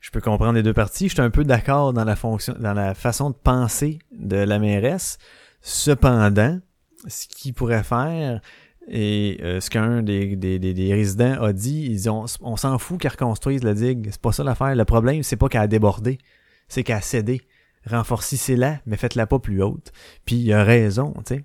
[0.00, 1.08] je peux comprendre les deux parties.
[1.08, 4.58] Je suis un peu d'accord dans la fonction, dans la façon de penser de la
[4.58, 5.18] mairesse.
[5.60, 6.58] Cependant,
[7.06, 8.40] ce qu'il pourrait faire,
[8.88, 13.00] et euh, ce qu'un des, des, des, résidents a dit, ils ont, on s'en fout
[13.00, 14.08] qu'elle reconstruise la digue.
[14.10, 14.74] C'est pas ça l'affaire.
[14.74, 16.18] Le problème, c'est pas qu'elle a débordé,
[16.66, 17.42] c'est qu'elle a cédé.
[17.88, 19.92] Renforcez-la, mais faites-la pas plus haute.
[20.24, 21.44] Puis il a raison, tu sais.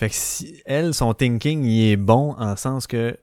[0.00, 3.18] Fait que si elle, son thinking, il est bon en sens que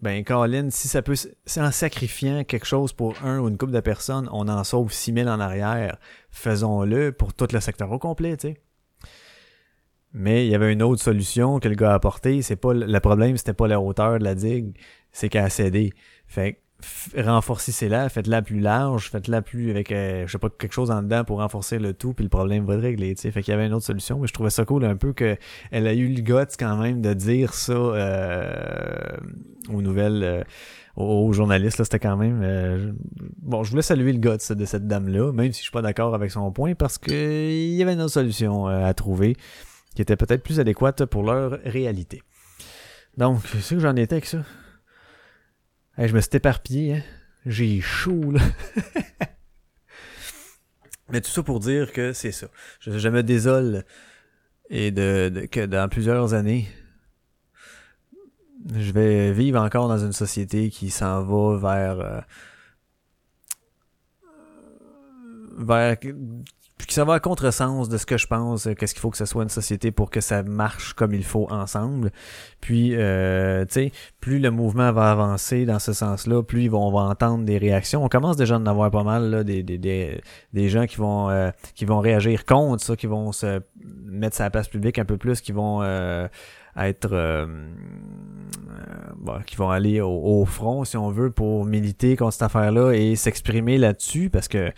[0.00, 3.72] ben Colin, si ça peut c'est en sacrifiant quelque chose pour un ou une couple
[3.72, 5.98] de personnes, on en sauve 6000 en arrière,
[6.30, 8.60] faisons-le pour tout le secteur au complet, tu sais.
[10.12, 12.42] Mais il y avait une autre solution que le gars a apportée.
[12.42, 14.78] C'est pas le problème, c'était pas la hauteur de la digue,
[15.10, 15.92] c'est qu'elle a cédé.
[16.28, 16.59] Fait
[17.16, 21.24] renforcez-la, faites-la plus large, faites-la plus avec euh, je sais pas quelque chose en dedans
[21.24, 23.14] pour renforcer le tout, puis le problème va être réglé.
[23.14, 23.30] T'sais.
[23.30, 25.36] Fait qu'il y avait une autre solution, mais je trouvais ça cool un peu que
[25.70, 29.16] elle a eu le guts quand même de dire ça euh,
[29.72, 30.22] aux nouvelles.
[30.22, 30.42] Euh,
[30.96, 32.40] aux journalistes, là, c'était quand même...
[32.42, 32.92] Euh,
[33.40, 36.14] bon, je voulais saluer le guts de cette dame-là, même si je suis pas d'accord
[36.14, 39.36] avec son point, parce que il y avait une autre solution à trouver
[39.94, 42.22] qui était peut-être plus adéquate pour leur réalité.
[43.16, 44.38] Donc, c'est que j'en étais avec ça.
[46.06, 47.02] Je me suis éparpillé, hein.
[47.46, 48.40] J'ai chaud, là.
[51.10, 52.46] Mais tout ça pour dire que c'est ça.
[52.80, 53.84] Je, me désole
[54.68, 56.68] et de, que dans plusieurs années,
[58.72, 62.20] je vais vivre encore dans une société qui s'en va vers euh,
[65.58, 65.96] vers
[66.86, 69.16] puis ça va à contresens de ce que je pense, euh, qu'est-ce qu'il faut que
[69.16, 72.10] ce soit une société pour que ça marche comme il faut ensemble.
[72.60, 77.00] Puis, euh, tu sais, plus le mouvement va avancer dans ce sens-là, plus on va
[77.00, 78.04] entendre des réactions.
[78.04, 80.20] On commence déjà à en avoir pas mal, là, des, des, des,
[80.52, 83.60] des gens qui vont, euh, qui vont réagir contre ça, qui vont se
[84.04, 86.28] mettre sa place publique un peu plus, qui vont euh,
[86.76, 87.46] être...
[89.16, 92.92] Bon, qui vont aller au, au, front, si on veut, pour militer contre cette affaire-là
[92.92, 94.72] et s'exprimer là-dessus, parce que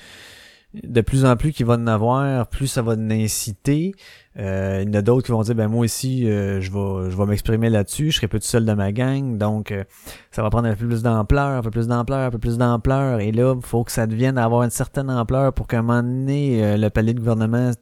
[0.75, 3.95] de plus en plus qu'il va en avoir, plus ça va inciter.
[4.39, 7.11] Euh, il y en a d'autres qui vont dire ben moi aussi euh, je vais
[7.11, 9.85] je vais m'exprimer là-dessus, je serai peu tout seul de ma gang, donc euh,
[10.31, 13.21] ça va prendre un peu plus d'ampleur, un peu plus d'ampleur, un peu plus d'ampleur,
[13.21, 16.03] et là il faut que ça devienne avoir une certaine ampleur pour qu'à un moment
[16.03, 17.73] donné le palais de gouvernement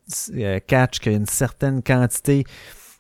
[0.67, 2.45] catch qu'il y a une certaine quantité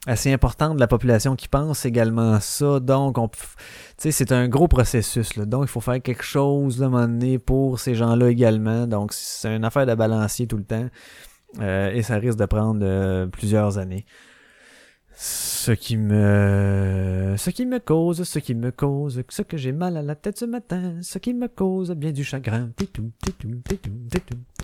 [0.06, 2.80] assez importante de la population qui pense également ça.
[2.80, 3.28] Donc, on,
[3.98, 5.36] c'est un gros processus.
[5.36, 5.44] Là.
[5.44, 8.86] Donc, il faut faire quelque chose à un donné pour ces gens-là également.
[8.86, 10.88] Donc, c'est une affaire de balancier tout le temps.
[11.60, 14.06] Euh, et ça risque de prendre euh, plusieurs années.
[15.22, 19.98] Ce qui me, ce qui me cause, ce qui me cause, ce que j'ai mal
[19.98, 22.70] à la tête ce matin, ce qui me cause bien du chagrin.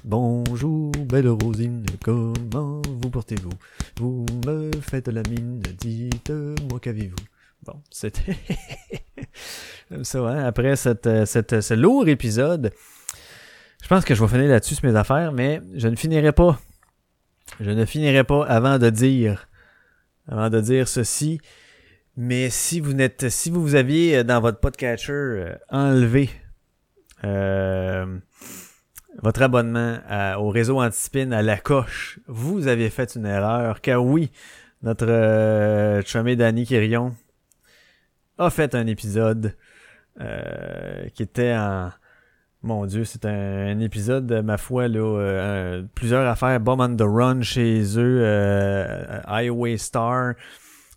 [0.02, 3.50] Bonjour, belle Rosine, comment vous portez-vous?
[4.00, 7.16] Vous me faites la mine, dites-moi qu'avez-vous?
[7.62, 8.38] Bon, c'était
[10.04, 10.42] ça, hein?
[10.46, 12.72] Après cette, cette, ce lourd épisode,
[13.82, 16.59] je pense que je vais finir là-dessus mes affaires, mais je ne finirai pas.
[17.61, 19.48] Je ne finirai pas avant de dire
[20.29, 21.41] avant de dire ceci.
[22.16, 26.31] Mais si vous n'êtes, si vous aviez euh, dans votre podcatcher euh, enlevé
[27.24, 28.18] euh,
[29.22, 29.99] votre abonnement
[30.39, 33.81] au réseau Antispin à la coche, vous avez fait une erreur.
[33.81, 34.31] Car oui,
[34.83, 37.16] notre chumé Danny Quirion
[38.37, 39.57] a fait un épisode
[41.14, 41.91] qui était en
[42.66, 47.82] mon Dieu, c'est un, épisode, ma foi, là, plusieurs affaires, Bomb on the Run chez
[47.98, 50.34] eux, euh, Highway Star.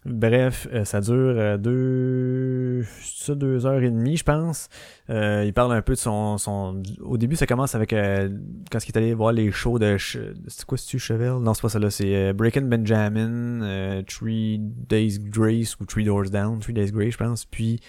[0.05, 4.69] Bref, euh, ça dure euh, deux, ça, deux heures et demie, je pense.
[5.09, 6.81] Euh, il parle un peu de son, son.
[7.01, 9.97] Au début, ça commence avec quand il est allé voir les shows de.
[9.99, 11.89] C'est quoi, c'est-tu Chevel Non, c'est pas ça là.
[11.89, 17.43] C'est Breaking Benjamin, Three Days Grace ou Three Doors Down, Three Days Grace, je pense.
[17.43, 17.81] Puis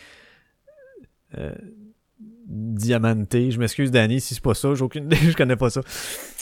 [2.51, 3.51] diamanté.
[3.51, 4.74] Je m'excuse, Danny, si c'est pas ça.
[4.74, 5.80] J'ai aucune idée, je connais pas ça.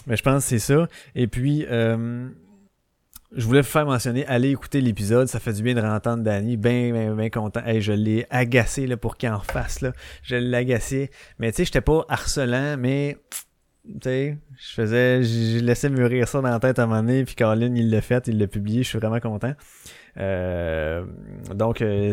[0.06, 0.88] Mais je pense que c'est ça.
[1.14, 2.28] Et puis, euh,
[3.32, 5.28] je voulais vous faire mentionner, allez écouter l'épisode.
[5.28, 6.56] Ça fait du bien de rentendre Danny.
[6.56, 7.60] Ben, ben, ben content.
[7.64, 9.82] Hey, je l'ai agacé là, pour qu'il en fasse.
[9.82, 9.92] Là.
[10.22, 11.10] Je l'ai agacé.
[11.38, 13.18] Mais tu sais, j'étais pas harcelant, mais
[13.84, 17.24] tu sais, je faisais, j'ai laissé mûrir ça dans la tête à un moment donné,
[17.24, 19.54] puis Colin, il l'a fait, il l'a publié, je suis vraiment content.
[20.18, 21.04] Euh,
[21.54, 22.12] donc, euh,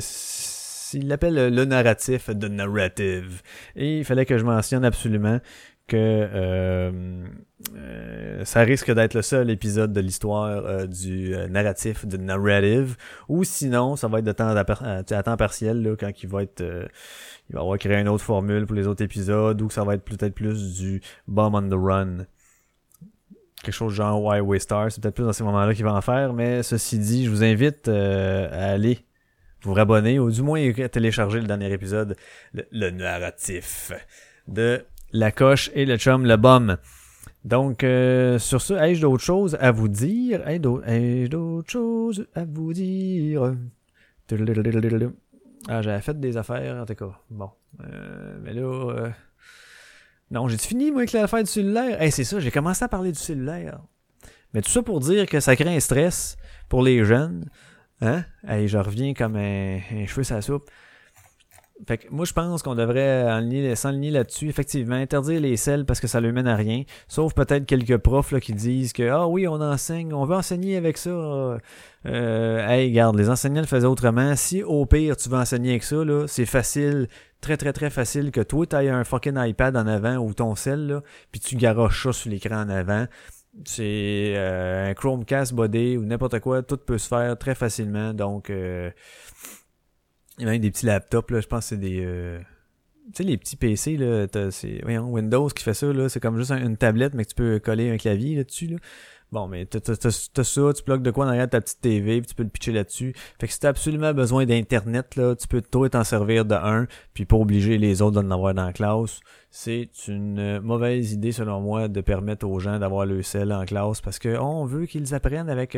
[0.94, 3.42] il l'appelle le narratif, the narrative.
[3.76, 5.40] Et il fallait que je mentionne absolument
[5.88, 7.26] que euh,
[7.76, 12.96] euh, ça risque d'être le seul épisode de l'histoire euh, du narratif, de narrative,
[13.30, 16.64] ou sinon ça va être de temps à, temps partiel là, quand il va être
[17.50, 20.04] il va avoir créé une autre formule pour les autres épisodes, ou ça va être
[20.04, 22.26] peut-être plus du bomb on the run.
[23.64, 26.34] Quelque chose genre Highway Star, c'est peut-être plus dans ces moments-là qu'il va en faire,
[26.34, 29.06] mais ceci dit, je vous invite à aller
[29.66, 32.16] vous rabonner ou du moins télécharger le dernier épisode,
[32.54, 33.92] le, narratif
[34.48, 36.78] de la coche et le chum, le bum.
[37.44, 40.48] Donc, euh, sur ce, ai-je d'autres choses à vous dire?
[40.48, 43.56] Ai-je d'autres choses à vous dire?
[45.68, 47.20] Ah, j'avais fait des affaires, en tout cas.
[47.30, 47.50] Bon.
[47.84, 48.62] Euh, mais là...
[48.62, 49.10] Euh,
[50.32, 51.98] non, j'ai fini, moi, avec l'affaire du cellulaire?
[52.02, 53.80] Eh, c'est ça, j'ai commencé à parler du cellulaire.
[54.54, 56.38] Mais tout ça pour dire que ça crée un stress
[56.70, 57.46] pour les jeunes.
[58.02, 58.24] Hein?
[58.48, 60.70] Hey, je reviens comme un, cheveu sa soupe.
[61.86, 64.48] Fait que moi, je pense qu'on devrait s'enligner là-dessus.
[64.48, 66.84] Effectivement, interdire les selles parce que ça ne mène à rien.
[67.10, 70.98] Sauf peut-être quelques profs qui disent que Ah oui, on enseigne, on veut enseigner avec
[70.98, 71.10] ça.
[71.10, 74.36] Euh, hey, regarde, les enseignants le faisaient autrement.
[74.38, 77.10] Si au pire tu veux enseigner avec ça, c'est facile,
[77.42, 80.56] très très très facile que toi, tu aies un fucking iPad en avant ou ton
[80.56, 83.08] sel, puis tu garoches ça sur l'écran en avant.
[83.64, 88.14] C'est euh, un Chromecast body ou n'importe quoi, tout peut se faire très facilement.
[88.14, 88.92] Donc, euh,
[90.38, 92.04] il y a même des petits laptops, là, je pense que c'est des...
[92.04, 92.40] Euh,
[93.08, 96.52] tu sais, les petits PC, là, c'est Windows qui fait ça, là, c'est comme juste
[96.52, 98.68] une tablette, mais que tu peux coller un clavier là-dessus.
[98.68, 98.78] Là.
[99.32, 102.44] Bon, mais t'as, ça, tu bloques de quoi derrière ta petite TV, puis tu peux
[102.44, 103.14] le pitcher là-dessus.
[103.40, 106.88] Fait que si t'as absolument besoin d'Internet, là, tu peux toi t'en servir de un,
[107.14, 109.20] puis pas obliger les autres d'en avoir dans la classe.
[109.50, 114.00] C'est une mauvaise idée, selon moi, de permettre aux gens d'avoir le sel en classe,
[114.00, 115.78] parce que on veut qu'ils apprennent avec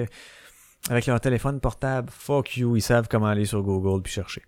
[0.90, 4.42] avec leur téléphone portable, fuck you, ils savent comment aller sur Google puis chercher.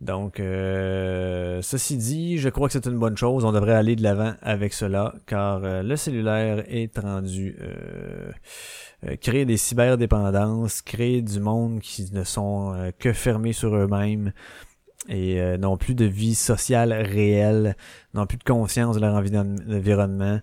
[0.00, 3.44] Donc, euh, ceci dit, je crois que c'est une bonne chose.
[3.44, 9.44] On devrait aller de l'avant avec cela, car euh, le cellulaire est rendu euh, créer
[9.44, 14.32] des cyberdépendances, créer du monde qui ne sont que fermés sur eux-mêmes
[15.08, 17.74] et n'ont plus de vie sociale réelle,
[18.12, 20.40] n'ont plus de conscience de leur environnement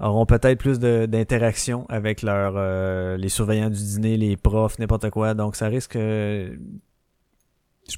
[0.00, 5.34] auront peut-être plus d'interaction avec leur euh, les surveillants du dîner, les profs, n'importe quoi.
[5.34, 6.56] Donc ça risque, je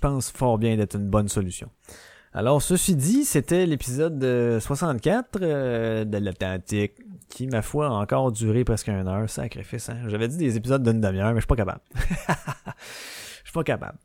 [0.00, 1.68] pense, fort bien d'être une bonne solution.
[2.32, 4.20] Alors, ceci dit, c'était l'épisode
[4.60, 6.92] 64 euh, de l'Atlantique,
[7.28, 9.28] qui, ma foi, a encore duré presque une heure.
[9.28, 9.96] Sacrifice, hein?
[10.06, 11.80] J'avais dit des épisodes d'une demi-heure, mais je suis pas capable.
[13.42, 13.98] Je suis pas capable.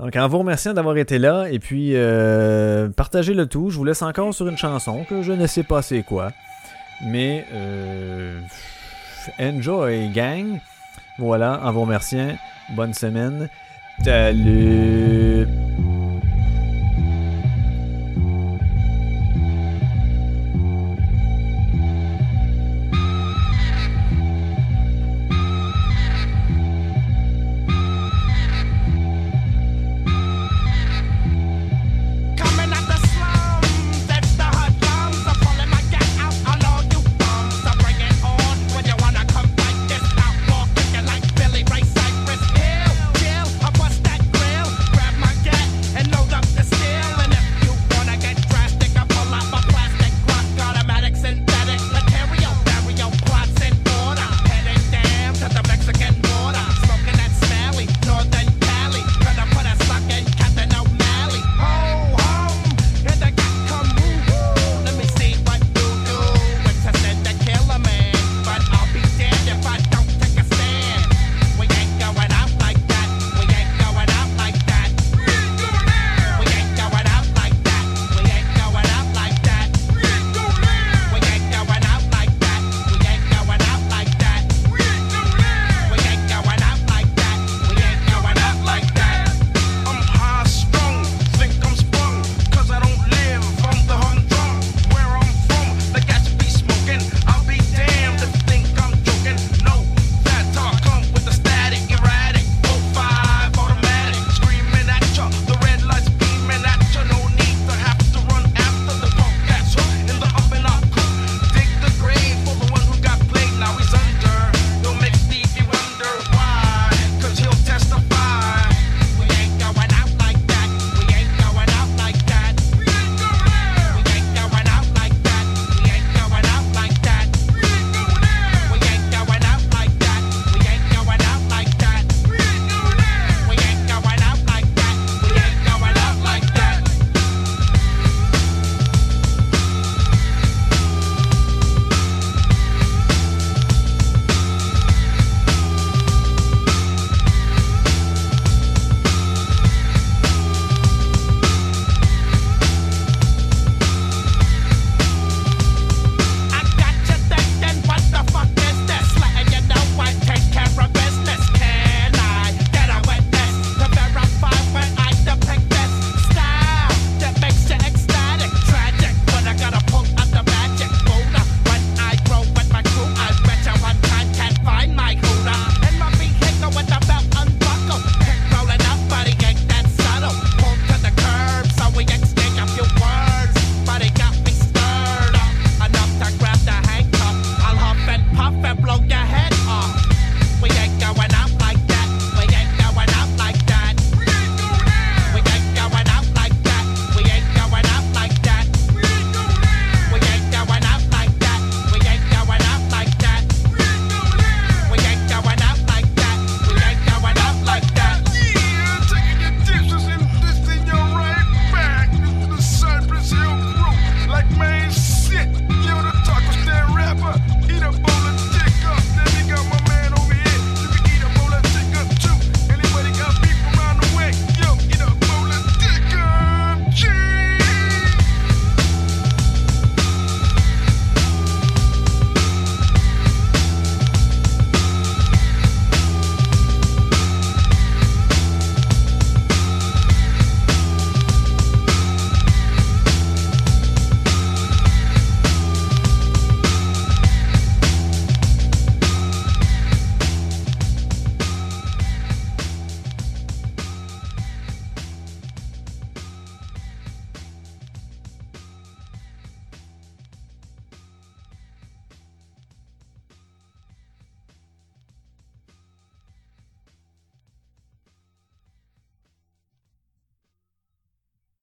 [0.00, 3.70] Donc, en vous remerciant d'avoir été là, et puis euh, partagez le tout.
[3.70, 6.32] Je vous laisse encore sur une chanson que je ne sais pas c'est quoi.
[7.00, 8.40] Mais euh,
[9.40, 10.60] enjoy gang.
[11.18, 12.36] Voilà, en vous remerciant.
[12.70, 13.48] Bonne semaine.
[14.02, 15.46] Salut.